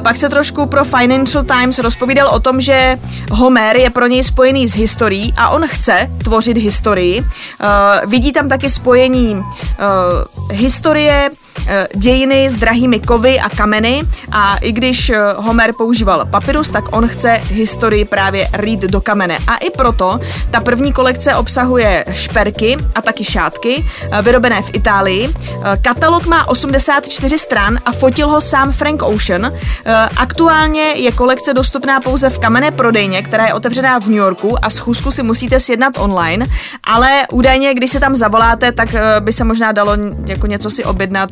pak 0.04 0.16
se 0.16 0.30
trošku 0.30 0.66
pro 0.66 0.84
Financial 0.84 1.44
Times 1.44 1.80
rozpovídal 1.80 2.28
o 2.28 2.40
tom, 2.40 2.62
že 2.62 3.00
Homer 3.32 3.76
je 3.76 3.90
pro 3.90 4.08
něj 4.08 4.24
spojený 4.24 4.68
s 4.68 4.76
historií 4.76 5.34
a 5.38 5.50
on 5.50 5.68
chce 5.68 6.10
tvořit 6.24 6.58
historii. 6.58 7.20
Uh, 7.20 7.28
vidí 8.10 8.32
tam 8.32 8.50
taky 8.50 8.70
spojení 8.70 9.36
uh, 9.36 9.44
historie, 10.52 11.30
dějiny 11.96 12.50
s 12.50 12.56
drahými 12.58 13.00
kovy 13.00 13.40
a 13.40 13.50
kameny 13.50 14.04
a 14.32 14.58
i 14.58 14.72
když 14.72 15.10
eh, 15.10 15.18
Homer 15.36 15.74
používal 15.74 16.26
papyrus, 16.26 16.70
tak 16.70 16.98
on 16.98 17.08
chce 17.08 17.32
historii 17.32 18.06
právě 18.06 18.50
rýt 18.54 18.82
do 18.82 19.02
kamene. 19.02 19.38
A 19.48 19.58
i 19.58 19.70
proto 19.70 20.20
ta 20.52 20.60
první 20.60 20.94
kolekce 20.94 21.36
obsahuje 21.36 22.06
šperky 22.14 22.78
a 22.96 23.02
taky 23.02 23.24
šátky, 23.24 23.86
eh, 24.12 24.22
vyrobené 24.22 24.62
v 24.62 24.70
Itálii. 24.74 25.34
Katalog 25.82 26.26
má 26.26 26.48
84 26.48 27.38
stran 27.38 27.80
a 27.86 27.92
fotil 27.92 28.30
ho 28.30 28.42
sám 28.42 28.72
Frank 28.72 29.04
Ocean. 29.04 29.54
Aktuálně 30.18 30.82
je 30.82 31.12
kolekce 31.12 31.54
dostupná 31.54 32.00
pouze 32.00 32.30
v 32.30 32.40
kamenné 32.40 32.72
prodejně, 32.72 33.22
která 33.22 33.46
je 33.46 33.54
otevřená 33.54 34.00
v 34.00 34.06
New 34.06 34.18
Yorku 34.18 34.66
a 34.66 34.70
schůzku 34.70 35.12
si 35.12 35.24
musíte 35.24 35.60
sjednat 35.60 35.94
online, 35.98 36.46
ale 36.84 37.28
údajně, 37.32 37.74
když 37.74 37.92
se 37.92 38.00
tam 38.00 38.16
zavoláte, 38.16 38.72
tak 38.72 38.90
by 39.20 39.34
se 39.34 39.44
možná 39.44 39.72
dalo 39.72 39.98
jako 40.28 40.48
něco 40.48 40.70
si 40.70 40.86
objednat 40.86 41.30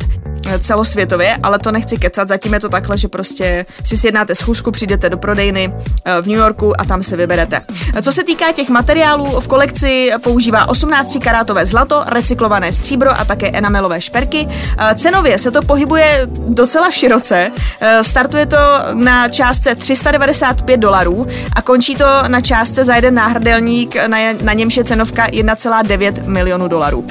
celosvětově, 0.59 1.37
ale 1.43 1.59
to 1.59 1.71
nechci 1.71 1.97
kecat, 1.97 2.27
zatím 2.27 2.53
je 2.53 2.59
to 2.59 2.69
takhle, 2.69 2.97
že 2.97 3.07
prostě 3.07 3.65
si 3.83 3.97
sjednáte 3.97 4.35
schůzku, 4.35 4.71
přijdete 4.71 5.09
do 5.09 5.17
prodejny 5.17 5.73
eh, 6.05 6.21
v 6.21 6.27
New 6.27 6.37
Yorku 6.37 6.81
a 6.81 6.85
tam 6.85 7.03
si 7.03 7.17
vyberete. 7.17 7.61
Co 8.01 8.11
se 8.11 8.23
týká 8.23 8.51
těch 8.51 8.69
materiálů, 8.69 9.39
v 9.39 9.47
kolekci 9.47 10.11
používá 10.23 10.69
18 10.69 11.17
karátové 11.23 11.65
zlato, 11.65 12.03
recyklované 12.07 12.73
stříbro 12.73 13.19
a 13.19 13.25
také 13.25 13.49
enamelové 13.51 14.01
šperky. 14.01 14.47
Eh, 14.77 14.95
cenově 14.95 15.37
se 15.37 15.51
to 15.51 15.61
pohybuje 15.61 16.27
docela 16.47 16.91
široce. 16.91 17.51
Eh, 17.81 18.03
startuje 18.03 18.45
to 18.45 18.57
na 18.93 19.29
částce 19.29 19.75
395 19.75 20.77
dolarů 20.77 21.27
a 21.53 21.61
končí 21.61 21.95
to 21.95 22.05
na 22.27 22.41
částce 22.41 22.83
za 22.83 22.95
jeden 22.95 23.15
náhrdelník, 23.15 23.95
na, 24.07 24.17
na 24.41 24.53
němž 24.53 24.77
je 24.77 24.83
cenovka 24.83 25.27
1,9 25.27 26.27
milionu 26.27 26.67
dolarů. 26.67 27.07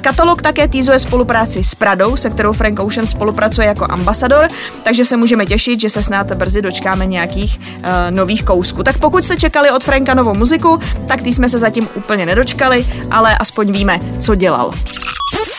Katalog 0.00 0.42
také 0.42 0.68
týzuje 0.68 0.98
spolupráci 0.98 1.64
s 1.64 1.74
Pradou, 1.74 2.16
se 2.16 2.27
kterou 2.30 2.52
Frank 2.52 2.80
Ocean 2.80 3.06
spolupracuje 3.06 3.66
jako 3.66 3.86
ambasador, 3.90 4.48
takže 4.84 5.04
se 5.04 5.16
můžeme 5.16 5.46
těšit, 5.46 5.80
že 5.80 5.90
se 5.90 6.02
snad 6.02 6.32
brzy 6.32 6.62
dočkáme 6.62 7.06
nějakých 7.06 7.60
uh, 7.60 7.84
nových 8.10 8.44
kousků. 8.44 8.82
Tak 8.82 8.98
pokud 8.98 9.24
jste 9.24 9.36
čekali 9.36 9.70
od 9.70 9.84
Franka 9.84 10.14
novou 10.14 10.34
muziku, 10.34 10.80
tak 11.06 11.22
ty 11.22 11.32
jsme 11.32 11.48
se 11.48 11.58
zatím 11.58 11.88
úplně 11.94 12.26
nedočkali, 12.26 12.86
ale 13.10 13.38
aspoň 13.38 13.72
víme, 13.72 13.98
co 14.20 14.34
dělal. 14.34 14.72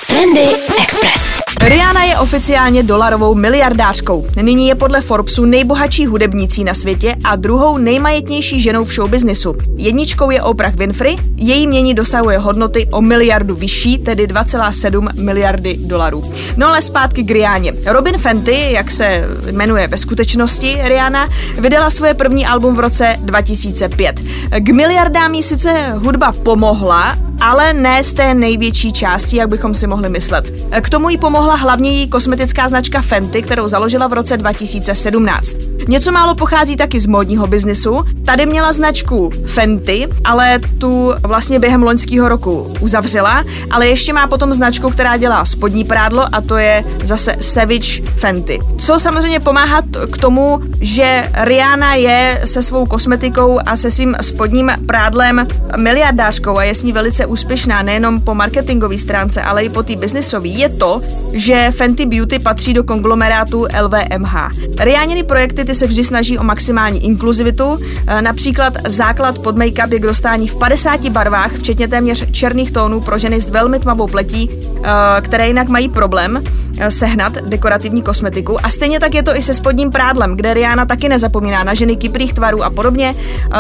Trendy 0.08 0.56
Express. 0.82 1.40
Rihanna 1.62 2.04
je 2.04 2.18
oficiálně 2.18 2.84
dolarovou 2.84 3.36
miliardářkou. 3.36 4.28
Nyní 4.42 4.68
je 4.68 4.76
podle 4.76 5.02
Forbesu 5.02 5.46
nejbohatší 5.46 6.06
hudebnicí 6.06 6.64
na 6.64 6.74
světě 6.74 7.16
a 7.24 7.36
druhou 7.36 7.78
nejmajetnější 7.78 8.62
ženou 8.62 8.86
v 8.86 8.94
showbiznisu. 8.94 9.56
Jedničkou 9.76 10.32
je 10.32 10.42
Oprah 10.42 10.76
Winfrey, 10.76 11.18
její 11.36 11.68
mění 11.68 11.94
dosahuje 11.94 12.38
hodnoty 12.38 12.88
o 12.92 13.02
miliardu 13.02 13.56
vyšší, 13.56 13.98
tedy 13.98 14.28
2,7 14.28 15.24
miliardy 15.24 15.78
dolarů. 15.78 16.32
No 16.60 16.68
ale 16.68 16.82
zpátky 16.82 17.24
k 17.24 17.32
Rihanně. 17.32 17.74
Robin 17.86 18.18
Fenty, 18.18 18.72
jak 18.72 18.92
se 18.92 19.24
jmenuje 19.52 19.88
ve 19.88 19.98
skutečnosti 19.98 20.78
Rihanna, 20.84 21.28
vydala 21.60 21.90
svoje 21.90 22.14
první 22.14 22.46
album 22.46 22.76
v 22.76 22.80
roce 22.80 23.16
2005. 23.20 24.20
K 24.60 24.70
miliardám 24.70 25.34
jí 25.34 25.44
sice 25.44 25.94
hudba 25.96 26.32
pomohla, 26.32 27.18
ale 27.40 27.74
ne 27.74 28.04
z 28.04 28.14
té 28.14 28.34
největší 28.34 28.94
části, 28.94 29.38
jak 29.38 29.50
bychom 29.50 29.74
si 29.74 29.88
mohli 29.88 30.10
myslet. 30.10 30.54
K 30.82 30.90
tomu 30.90 31.10
jí 31.10 31.18
pomohla 31.18 31.56
hlavně 31.56 31.92
její 31.92 32.08
kosmetická 32.08 32.68
značka 32.68 33.02
Fenty, 33.02 33.42
kterou 33.42 33.68
založila 33.68 34.08
v 34.08 34.14
roce 34.14 34.38
2017. 34.38 35.56
Něco 35.88 36.12
málo 36.12 36.36
pochází 36.36 36.76
taky 36.76 37.00
z 37.00 37.08
módního 37.08 37.48
biznisu. 37.48 38.06
Tady 38.26 38.46
měla 38.46 38.72
značku 38.72 39.32
Fenty, 39.46 40.08
ale 40.24 40.60
tu 40.78 41.14
vlastně 41.24 41.60
během 41.60 41.84
loňského 41.84 42.30
roku 42.30 42.76
uzavřela, 42.80 43.44
ale 43.72 43.88
ještě 43.88 44.14
má 44.14 44.28
potom 44.28 44.54
značku, 44.54 44.90
která 44.90 45.18
dělá 45.18 45.46
spodní 45.46 45.84
prádlo 45.84 46.26
a 46.32 46.42
to 46.42 46.58
je 46.58 46.84
zase 47.04 47.36
Savage 47.40 48.02
Fenty. 48.18 48.60
Co 48.78 49.00
samozřejmě 49.00 49.40
pomáhá 49.40 49.82
k 50.12 50.18
tomu, 50.18 50.60
že 50.82 51.30
Rihanna 51.34 51.96
je 51.96 52.42
se 52.46 52.62
svou 52.62 52.86
kosmetikou 52.86 53.60
a 53.66 53.76
se 53.76 53.92
svým 53.92 54.16
spodním 54.22 54.72
prádlem 54.88 55.48
miliardářkou 55.78 56.58
a 56.58 56.64
je 56.64 56.76
s 56.76 56.84
ní 56.84 56.94
velice 56.94 57.26
úspěšná 57.30 57.82
nejenom 57.82 58.22
po 58.22 58.36
marketingové 58.36 58.98
stránce, 58.98 59.42
ale 59.42 59.64
i 59.64 59.70
po 59.70 59.84
té 59.84 59.96
biznisové, 59.96 60.48
je 60.48 60.70
to, 60.70 61.02
že 61.34 61.72
Fenty 61.72 62.06
Beauty 62.06 62.40
patří 62.40 62.74
do 62.74 62.84
konglomerátu 62.84 63.68
LVMH. 63.82 64.36
Rihanny 64.80 65.24
projekty 65.24 65.66
ty 65.66 65.76
se 65.76 65.88
vždy 65.88 66.04
snaží 66.04 66.38
o 66.38 66.44
maximální 66.44 67.06
inkluzivitu, 67.06 67.80
e, 68.08 68.22
například 68.22 68.74
základ 68.88 69.40
pod 69.40 69.58
make-up 69.58 69.94
je 69.94 70.00
k 70.00 70.04
dostání 70.04 70.48
v 70.48 70.56
50 70.56 71.10
barvách, 71.10 71.52
včetně 71.52 71.88
téměř 71.88 72.32
černých 72.32 72.72
tónů 72.72 73.02
pro 73.02 73.18
ženy 73.18 73.42
s 73.42 73.50
velmi 73.50 73.80
tmavou 73.80 74.08
pletí, 74.08 74.50
e, 74.50 75.22
které 75.22 75.48
jinak 75.48 75.68
mají 75.68 75.90
problém 75.90 76.44
e, 76.80 76.92
sehnat 76.92 77.34
dekorativní 77.34 78.02
kosmetiku. 78.02 78.66
A 78.66 78.70
stejně 78.70 79.00
tak 79.00 79.16
je 79.16 79.24
to 79.24 79.36
i 79.36 79.42
se 79.42 79.54
spodním 79.54 79.92
prádlem, 79.92 80.36
kde 80.36 80.54
Rihanna 80.54 80.86
taky 80.86 81.10
nezapomíná 81.10 81.64
na 81.64 81.74
ženy 81.74 81.96
kyprých 81.96 82.34
tvarů 82.34 82.64
a 82.64 82.70
podobně. 82.70 83.16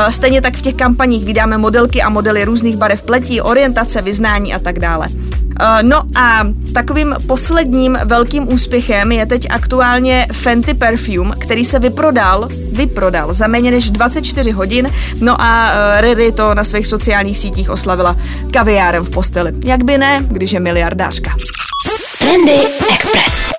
Stejně 0.10 0.42
tak 0.42 0.58
v 0.58 0.62
těch 0.62 0.74
kampaních 0.74 1.26
vydáme 1.26 1.58
modelky 1.58 2.02
a 2.02 2.10
modely 2.10 2.46
různých 2.46 2.78
barev 2.78 3.02
pletí, 3.02 3.42
orientace, 3.60 4.02
vyznání 4.02 4.54
a 4.54 4.60
tak 4.60 4.80
dále. 4.80 5.08
Eh, 5.60 5.84
no 5.84 6.04
a 6.15 6.48
takovým 6.74 7.15
posledním 7.28 7.98
velkým 8.06 8.54
úspěchem 8.54 9.12
je 9.12 9.26
teď 9.26 9.48
aktuálně 9.50 10.28
Fenty 10.34 10.74
Perfume, 10.74 11.36
který 11.39 11.65
se 11.65 11.80
vyprodal, 11.80 12.48
vyprodal 12.72 13.34
za 13.34 13.48
méně 13.48 13.72
než 13.72 13.91
24 13.91 14.52
hodin, 14.52 14.91
no 15.22 15.41
a 15.41 15.72
eh, 15.72 16.02
Riri 16.02 16.32
to 16.32 16.54
na 16.54 16.63
svých 16.63 16.88
sociálních 16.88 17.38
sítích 17.38 17.69
oslavila 17.69 18.15
kaviárem 18.52 19.04
v 19.04 19.10
posteli. 19.10 19.52
Jak 19.65 19.84
by 19.84 19.98
ne, 19.98 20.26
když 20.28 20.52
je 20.52 20.60
miliardářka. 20.60 21.36
Trendy 22.19 22.60
Express. 22.93 23.59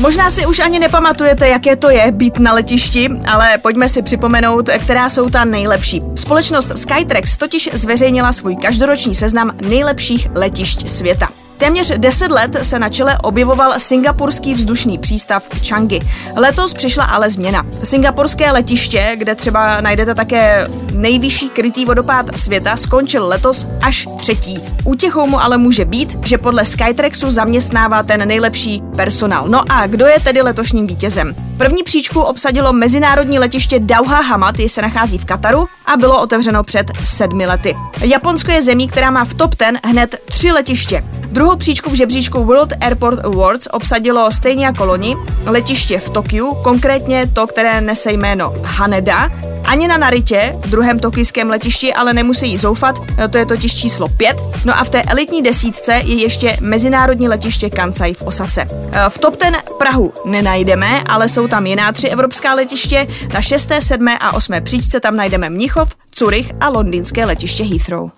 Možná 0.00 0.30
si 0.30 0.46
už 0.46 0.58
ani 0.58 0.78
nepamatujete, 0.78 1.48
jaké 1.48 1.76
to 1.76 1.90
je 1.90 2.12
být 2.12 2.38
na 2.38 2.52
letišti, 2.52 3.08
ale 3.26 3.58
pojďme 3.58 3.88
si 3.88 4.02
připomenout, 4.02 4.68
která 4.78 5.08
jsou 5.08 5.30
ta 5.30 5.44
nejlepší. 5.44 6.02
Společnost 6.14 6.78
Skytrax 6.78 7.36
totiž 7.36 7.70
zveřejnila 7.72 8.32
svůj 8.32 8.56
každoroční 8.56 9.14
seznam 9.14 9.50
nejlepších 9.68 10.28
letišť 10.34 10.88
světa. 10.88 11.28
Téměř 11.60 11.92
10 11.96 12.30
let 12.30 12.56
se 12.62 12.78
na 12.78 12.88
čele 12.88 13.18
objevoval 13.18 13.72
singapurský 13.78 14.54
vzdušný 14.54 14.98
přístav 14.98 15.48
Changi. 15.68 16.00
Letos 16.36 16.72
přišla 16.72 17.04
ale 17.04 17.30
změna. 17.30 17.66
Singapurské 17.82 18.50
letiště, 18.50 19.12
kde 19.16 19.34
třeba 19.34 19.80
najdete 19.80 20.14
také 20.14 20.68
nejvyšší 20.92 21.48
krytý 21.50 21.84
vodopád 21.84 22.38
světa, 22.38 22.76
skončil 22.76 23.26
letos 23.26 23.66
až 23.80 24.06
třetí. 24.18 24.60
Útěchou 24.84 25.26
mu 25.26 25.40
ale 25.40 25.58
může 25.58 25.84
být, 25.84 26.18
že 26.26 26.38
podle 26.38 26.64
Skytraxu 26.64 27.30
zaměstnává 27.30 28.02
ten 28.02 28.28
nejlepší 28.28 28.82
personál. 28.96 29.44
No 29.48 29.72
a 29.72 29.86
kdo 29.86 30.06
je 30.06 30.20
tedy 30.20 30.42
letošním 30.42 30.86
vítězem? 30.86 31.34
První 31.58 31.82
příčku 31.82 32.20
obsadilo 32.20 32.72
mezinárodní 32.72 33.38
letiště 33.38 33.78
Dauha 33.78 34.20
Hamad, 34.20 34.58
jež 34.58 34.72
se 34.72 34.82
nachází 34.82 35.18
v 35.18 35.24
Kataru 35.24 35.68
a 35.86 35.96
bylo 35.96 36.22
otevřeno 36.22 36.64
před 36.64 36.86
sedmi 37.04 37.46
lety. 37.46 37.76
Japonsko 38.04 38.50
je 38.50 38.62
zemí, 38.62 38.88
která 38.88 39.10
má 39.10 39.24
v 39.24 39.34
top 39.34 39.54
10 39.58 39.86
hned 39.86 40.16
tři 40.24 40.52
letiště. 40.52 41.04
Druhou 41.30 41.56
příčku 41.56 41.90
v 41.90 41.94
žebříčku 41.94 42.44
World 42.44 42.72
Airport 42.80 43.24
Awards 43.24 43.68
obsadilo 43.72 44.30
stejně 44.30 44.66
jako 44.66 44.84
loni 44.84 45.16
letiště 45.46 46.00
v 46.00 46.10
Tokiu, 46.10 46.54
konkrétně 46.54 47.26
to, 47.34 47.46
které 47.46 47.80
nese 47.80 48.12
jméno 48.12 48.54
Haneda. 48.62 49.30
Ani 49.64 49.88
na 49.88 49.96
Naritě, 49.96 50.56
druhém 50.66 50.98
tokijském 50.98 51.50
letišti, 51.50 51.94
ale 51.94 52.12
nemusí 52.12 52.58
zoufat, 52.58 52.98
to 53.30 53.38
je 53.38 53.46
totiž 53.46 53.74
číslo 53.74 54.08
5. 54.08 54.36
No 54.64 54.78
a 54.78 54.84
v 54.84 54.88
té 54.88 55.02
elitní 55.02 55.42
desítce 55.42 55.92
je 55.92 56.22
ještě 56.22 56.56
mezinárodní 56.60 57.28
letiště 57.28 57.70
Kansai 57.70 58.14
v 58.14 58.22
Osace. 58.22 58.68
V 59.08 59.18
top 59.18 59.36
ten 59.36 59.56
Prahu 59.78 60.12
nenajdeme, 60.24 61.02
ale 61.06 61.28
jsou 61.28 61.48
tam 61.48 61.66
jiná 61.66 61.92
tři 61.92 62.08
evropská 62.08 62.54
letiště. 62.54 63.06
Na 63.34 63.42
6., 63.42 63.70
7. 63.80 64.08
a 64.20 64.34
8. 64.34 64.54
příčce 64.62 65.00
tam 65.00 65.16
najdeme 65.16 65.50
Mnichov, 65.50 65.94
Curych 66.10 66.52
a 66.60 66.68
londýnské 66.68 67.24
letiště 67.24 67.64
Heathrow. 67.64 68.10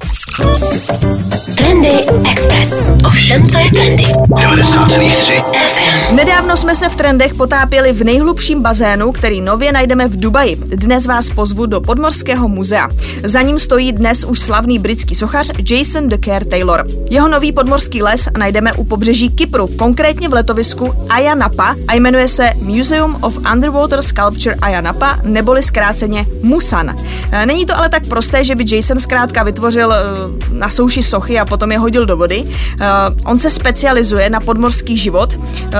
Trendy 1.56 2.06
Express. 2.30 2.92
Ovšem, 3.06 3.48
co 3.48 3.58
je 3.58 3.70
trendy? 3.70 4.04
90,3 4.04 5.42
FM. 5.42 6.16
Nedávno 6.16 6.56
jsme 6.56 6.74
se 6.74 6.88
v 6.88 6.96
trendech 6.96 7.34
potápěli 7.34 7.92
v 7.92 8.04
nejhlubším 8.04 8.62
bazénu, 8.62 9.12
který 9.12 9.40
nově 9.40 9.72
najdeme 9.72 10.08
v 10.08 10.20
Dubaji. 10.20 10.56
Dnes 10.56 11.06
vás 11.06 11.30
pozvu 11.30 11.66
do 11.66 11.80
Podmorského 11.80 12.48
muzea. 12.48 12.88
Za 13.24 13.42
ním 13.42 13.58
stojí 13.58 13.92
dnes 13.92 14.24
už 14.24 14.40
slavný 14.40 14.78
britský 14.78 15.14
sochař 15.14 15.52
Jason 15.70 16.08
Decker 16.08 16.44
Taylor. 16.44 16.86
Jeho 17.10 17.28
nový 17.28 17.52
podmorský 17.52 18.02
les 18.02 18.28
najdeme 18.38 18.72
u 18.72 18.84
pobřeží 18.84 19.30
Kypru, 19.30 19.66
konkrétně 19.66 20.28
v 20.28 20.32
letovisku 20.32 20.94
Ayia 21.08 21.34
Napa 21.34 21.76
a 21.88 21.94
jmenuje 21.94 22.28
se 22.28 22.50
Museum 22.56 23.16
of 23.20 23.38
Underwater 23.52 24.02
Sculpture 24.02 24.56
Ayia 24.62 24.80
Napa, 24.80 25.18
neboli 25.22 25.62
zkráceně 25.62 26.26
Musan. 26.42 26.96
Není 27.44 27.66
to 27.66 27.76
ale 27.76 27.88
tak 27.88 28.06
prosté, 28.06 28.44
že 28.44 28.54
by 28.54 28.64
Jason 28.76 29.00
zkrátka 29.00 29.42
vytvořil 29.42 29.92
eh, 29.92 30.21
na 30.52 30.68
souši 30.68 31.02
sochy 31.02 31.38
a 31.38 31.44
potom 31.44 31.72
je 31.72 31.78
hodil 31.78 32.06
do 32.06 32.16
vody. 32.16 32.44
Uh, 32.44 32.86
on 33.24 33.38
se 33.38 33.50
specializuje 33.50 34.30
na 34.30 34.40
podmorský 34.40 34.96
život 34.96 35.34
uh, 35.34 35.70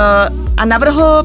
a 0.57 0.65
navrhl 0.65 1.25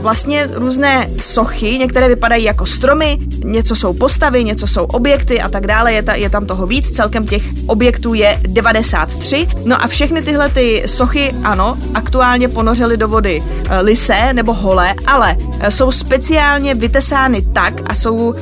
vlastně 0.00 0.48
různé 0.52 1.10
sochy, 1.20 1.78
některé 1.78 2.08
vypadají 2.08 2.44
jako 2.44 2.66
stromy, 2.66 3.18
něco 3.44 3.76
jsou 3.76 3.92
postavy, 3.92 4.44
něco 4.44 4.66
jsou 4.66 4.84
objekty 4.84 5.40
a 5.40 5.48
tak 5.48 5.66
dále, 5.66 5.92
je, 5.92 6.02
ta, 6.02 6.14
je 6.14 6.30
tam 6.30 6.46
toho 6.46 6.66
víc, 6.66 6.90
celkem 6.90 7.26
těch 7.26 7.42
objektů 7.66 8.14
je 8.14 8.40
93. 8.46 9.48
No 9.64 9.82
a 9.82 9.86
všechny 9.86 10.22
tyhle 10.22 10.48
ty 10.48 10.82
sochy, 10.86 11.34
ano, 11.44 11.78
aktuálně 11.94 12.48
ponořily 12.48 12.96
do 12.96 13.08
vody 13.08 13.42
lise 13.80 14.32
nebo 14.32 14.54
holé, 14.54 14.94
ale 15.06 15.36
jsou 15.68 15.92
speciálně 15.92 16.74
vytesány 16.74 17.42
tak 17.52 17.74
a 17.86 17.94
jsou 17.94 18.34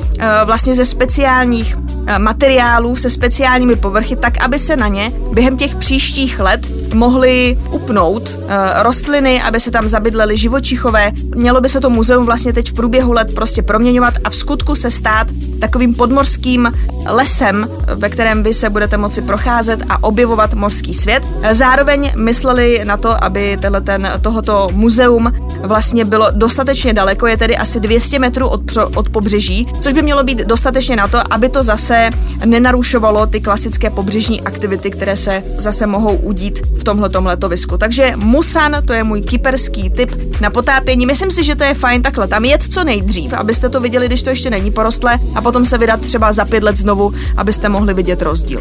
vlastně 0.44 0.75
ze 0.75 0.85
speciálních 0.85 1.77
materiálů 2.18 2.97
se 2.97 3.11
speciálními 3.11 3.77
povrchy, 3.77 4.16
tak 4.16 4.38
aby 4.40 4.59
se 4.59 4.77
na 4.77 4.88
ně 4.88 5.12
během 5.33 5.57
těch 5.57 5.75
příštích 5.75 6.40
let 6.40 6.66
mohly 6.94 7.59
upnout 7.71 8.29
e, 8.29 8.83
rostliny, 8.83 9.42
aby 9.42 9.61
se 9.61 9.71
tam 9.71 9.88
zabydlely 9.88 10.37
živočichové, 10.37 11.12
mělo 11.35 11.61
by 11.61 11.68
se 11.68 11.81
to 11.81 11.90
muzeum 11.90 12.27
vlastně 12.27 12.53
teď 12.53 12.71
v 12.71 12.75
průběhu 12.75 13.12
let 13.12 13.35
prostě 13.35 13.62
proměňovat 13.62 14.14
a 14.25 14.31
v 14.31 14.37
skutku 14.37 14.75
se 14.75 14.90
stát 14.90 15.27
takovým 15.61 15.94
podmorským 15.94 16.73
lesem, 17.07 17.68
ve 17.94 18.09
kterém 18.09 18.42
vy 18.42 18.55
se 18.55 18.71
budete 18.71 18.97
moci 18.97 19.23
procházet 19.23 19.81
a 19.88 20.03
objevovat 20.03 20.55
mořský 20.55 20.94
svět. 20.94 21.23
Zároveň 21.51 22.12
mysleli 22.16 22.81
na 22.85 22.97
to, 22.97 23.25
aby 23.25 23.59
ten, 23.85 24.11
tohoto 24.21 24.68
muzeum 24.73 25.33
vlastně 25.62 26.05
bylo 26.05 26.31
dostatečně 26.31 26.92
daleko, 26.92 27.27
je 27.27 27.37
tedy 27.37 27.57
asi 27.57 27.81
200 27.81 28.18
metrů 28.18 28.49
od, 28.49 28.61
od 28.94 29.09
pobřeží, 29.09 29.68
což 29.81 29.92
by 29.92 30.03
mělo 30.03 30.25
být 30.25 30.38
dostatečně 30.38 30.97
na 30.97 31.09
to, 31.09 31.33
aby 31.33 31.49
to 31.49 31.62
zase 31.62 32.11
nenarušovalo 32.44 33.27
ty 33.27 33.40
klasické 33.40 33.90
pobřežní 33.90 34.40
aktivity, 34.40 34.90
které 34.90 35.16
se 35.16 35.42
zase 35.59 35.87
mohou 35.87 36.16
udít 36.16 36.62
v 36.79 36.85
tomhletom 36.85 37.27
letovisku. 37.27 37.79
Takže 37.79 38.12
Musan, 38.16 38.77
to 38.85 38.92
je 38.92 39.05
můj 39.05 39.23
kyperský 39.23 39.90
tip 39.90 40.40
na 40.40 40.51
potápění. 40.51 41.07
Myslím 41.07 41.31
si, 41.31 41.44
že 41.44 41.57
to 41.57 41.64
je 41.64 41.75
fajn 41.75 42.03
takhle 42.03 42.29
tam 42.29 42.44
jet 42.44 42.62
co 42.62 42.85
nejdřív, 42.85 43.33
abyste 43.33 43.68
to 43.68 43.81
viděli, 43.81 44.07
když 44.07 44.23
to 44.23 44.31
ještě 44.31 44.51
není 44.51 44.71
porostlé 44.71 45.18
a 45.35 45.42
potom 45.42 45.64
se 45.64 45.79
vydat 45.79 46.01
třeba 46.01 46.33
za 46.33 46.44
pět 46.44 46.62
let 46.62 46.77
znovu, 46.77 47.12
abyste 47.37 47.68
mohli 47.68 47.94
vidět 47.94 48.23
rozdíl. 48.23 48.61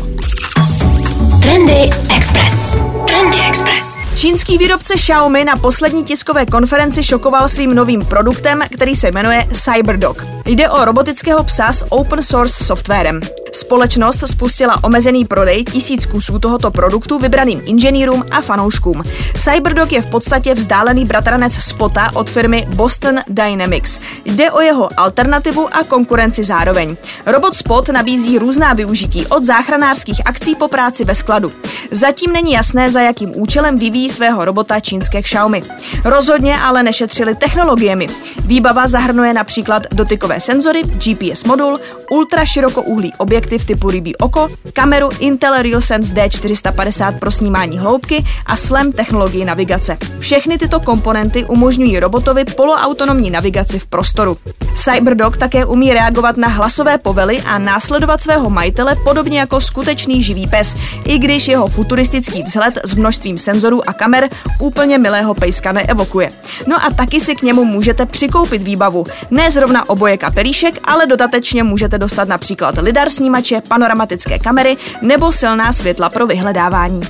Trendy 1.48 1.90
Express. 2.18 2.78
Trendy 3.08 3.38
Express. 3.48 4.08
Čínský 4.16 4.58
výrobce 4.58 4.94
Xiaomi 4.96 5.46
na 5.46 5.56
poslední 5.56 6.04
tiskové 6.04 6.46
konferenci 6.46 7.04
šokoval 7.04 7.48
svým 7.48 7.76
novým 7.76 8.06
produktem, 8.06 8.64
který 8.74 8.96
se 8.96 9.12
jmenuje 9.12 9.48
CyberDog. 9.54 10.26
Jde 10.46 10.70
o 10.70 10.86
robotického 10.86 11.44
psa 11.44 11.72
s 11.72 11.92
open 11.92 12.22
source 12.22 12.64
softwarem. 12.64 13.22
Společnost 13.58 14.24
spustila 14.28 14.84
omezený 14.84 15.26
prodej 15.26 15.64
tisíc 15.64 16.06
kusů 16.06 16.40
tohoto 16.40 16.72
produktu 16.72 17.20
vybraným 17.20 17.62
inženýrům 17.66 18.24
a 18.32 18.42
fanouškům. 18.42 19.04
Cyberdog 19.38 19.92
je 19.92 20.02
v 20.02 20.06
podstatě 20.06 20.54
vzdálený 20.54 21.06
bratranec 21.06 21.54
Spota 21.54 22.10
od 22.14 22.30
firmy 22.30 22.68
Boston 22.76 23.20
Dynamics. 23.28 24.00
Jde 24.26 24.52
o 24.52 24.62
jeho 24.62 24.90
alternativu 24.98 25.76
a 25.76 25.84
konkurenci 25.84 26.44
zároveň. 26.44 26.98
Robot 27.26 27.56
Spot 27.56 27.90
nabízí 27.90 28.38
různá 28.38 28.74
využití 28.74 29.28
od 29.28 29.44
záchranářských 29.44 30.22
akcí 30.26 30.56
po 30.56 30.68
práci 30.68 31.06
ve 31.06 31.16
skladu. 31.16 31.52
Zatím 31.92 32.32
není 32.32 32.52
jasné, 32.52 32.92
za 32.92 33.02
jakým 33.02 33.42
účelem 33.42 33.80
vyvíjí 33.80 34.10
svého 34.10 34.46
robota 34.46 34.80
čínské 34.80 35.22
Xiaomi. 35.22 35.64
Rozhodně 36.04 36.58
ale 36.60 36.84
nešetřili 36.84 37.36
technologiemi. 37.36 38.08
Výbava 38.40 38.88
zahrnuje 38.88 39.34
například 39.34 39.84
dotykové 39.92 40.40
senzory, 40.40 40.84
GPS 40.84 41.44
modul, 41.44 41.80
ultra 42.12 42.46
širokouhlý 42.46 43.14
objektiv 43.48 43.68
typu 43.68 43.90
rybí 43.90 44.16
oko, 44.16 44.48
kameru 44.74 45.10
Intel 45.20 45.62
RealSense 45.62 46.14
D450 46.14 47.20
pro 47.20 47.32
snímání 47.32 47.78
hloubky 47.78 48.26
a 48.46 48.56
SLAM 48.56 48.92
technologii 48.92 49.46
navigace. 49.46 49.98
Všechny 50.20 50.58
tyto 50.58 50.80
komponenty 50.80 51.46
umožňují 51.46 52.00
robotovi 52.00 52.46
poloautonomní 52.46 53.30
navigaci 53.30 53.80
v 53.80 53.88
prostoru. 53.88 54.38
Cyberdog 54.76 55.38
také 55.38 55.66
umí 55.66 55.94
reagovat 55.94 56.38
na 56.38 56.48
hlasové 56.48 56.98
povely 56.98 57.42
a 57.42 57.58
následovat 57.58 58.22
svého 58.22 58.50
majitele 58.50 58.96
podobně 59.04 59.40
jako 59.40 59.62
skutečný 59.62 60.24
živý 60.24 60.48
pes, 60.48 60.76
i 61.06 61.20
když 61.20 61.48
jeho 61.48 61.68
futuristický 61.68 62.44
vzhled 62.44 62.80
s 62.86 62.96
množstvím 62.96 63.38
senzorů 63.38 63.90
a 63.90 63.94
kamer 63.94 64.30
úplně 64.60 64.98
milého 64.98 65.34
pejska 65.34 65.72
neevokuje. 65.72 66.32
No 66.68 66.86
a 66.86 66.90
taky 66.90 67.20
si 67.20 67.36
k 67.36 67.42
němu 67.42 67.66
můžete 67.66 68.06
přikoupit 68.06 68.64
výbavu. 68.64 69.06
Ne 69.32 69.52
zrovna 69.52 69.90
obojek 69.90 70.24
a 70.24 70.32
pelíšek, 70.32 70.80
ale 70.84 71.08
dodatečně 71.08 71.64
můžete 71.64 71.98
dostat 71.98 72.28
například 72.28 72.78
lidar 72.78 73.10
snímače, 73.28 73.62
panoramatické 73.68 74.40
kamery 74.40 74.78
nebo 75.02 75.32
silná 75.32 75.74
světla 75.74 76.10
pro 76.10 76.28
vyhledávání. 76.28 77.02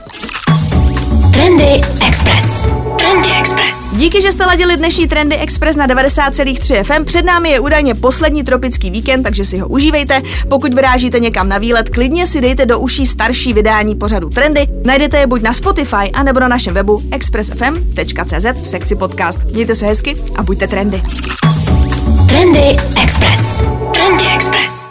Trendy 1.33 1.81
Express. 2.07 2.69
Trendy 2.97 3.29
Express. 3.39 3.93
Díky, 3.95 4.21
že 4.21 4.31
jste 4.31 4.45
ladili 4.45 4.77
dnešní 4.77 5.07
Trendy 5.07 5.35
Express 5.35 5.77
na 5.77 5.87
90,3 5.87 6.83
FM. 6.83 7.05
Před 7.05 7.25
námi 7.25 7.49
je 7.49 7.59
údajně 7.59 7.95
poslední 7.95 8.43
tropický 8.43 8.91
víkend, 8.91 9.23
takže 9.23 9.45
si 9.45 9.57
ho 9.57 9.67
užívejte. 9.67 10.21
Pokud 10.49 10.73
vyrážíte 10.73 11.19
někam 11.19 11.49
na 11.49 11.57
výlet, 11.57 11.89
klidně 11.89 12.25
si 12.25 12.41
dejte 12.41 12.65
do 12.65 12.79
uší 12.79 13.05
starší 13.05 13.53
vydání 13.53 13.95
pořadu 13.95 14.29
Trendy. 14.29 14.67
Najdete 14.85 15.17
je 15.17 15.27
buď 15.27 15.41
na 15.41 15.53
Spotify, 15.53 16.11
anebo 16.13 16.39
na 16.39 16.47
našem 16.47 16.73
webu 16.73 17.01
expressfm.cz 17.11 18.45
v 18.61 18.67
sekci 18.67 18.95
podcast. 18.95 19.39
Mějte 19.51 19.75
se 19.75 19.85
hezky 19.85 20.17
a 20.35 20.43
buďte 20.43 20.67
trendy. 20.67 21.01
Trendy 22.29 22.75
Express. 23.03 23.63
Trendy 23.93 24.23
Express. 24.35 24.87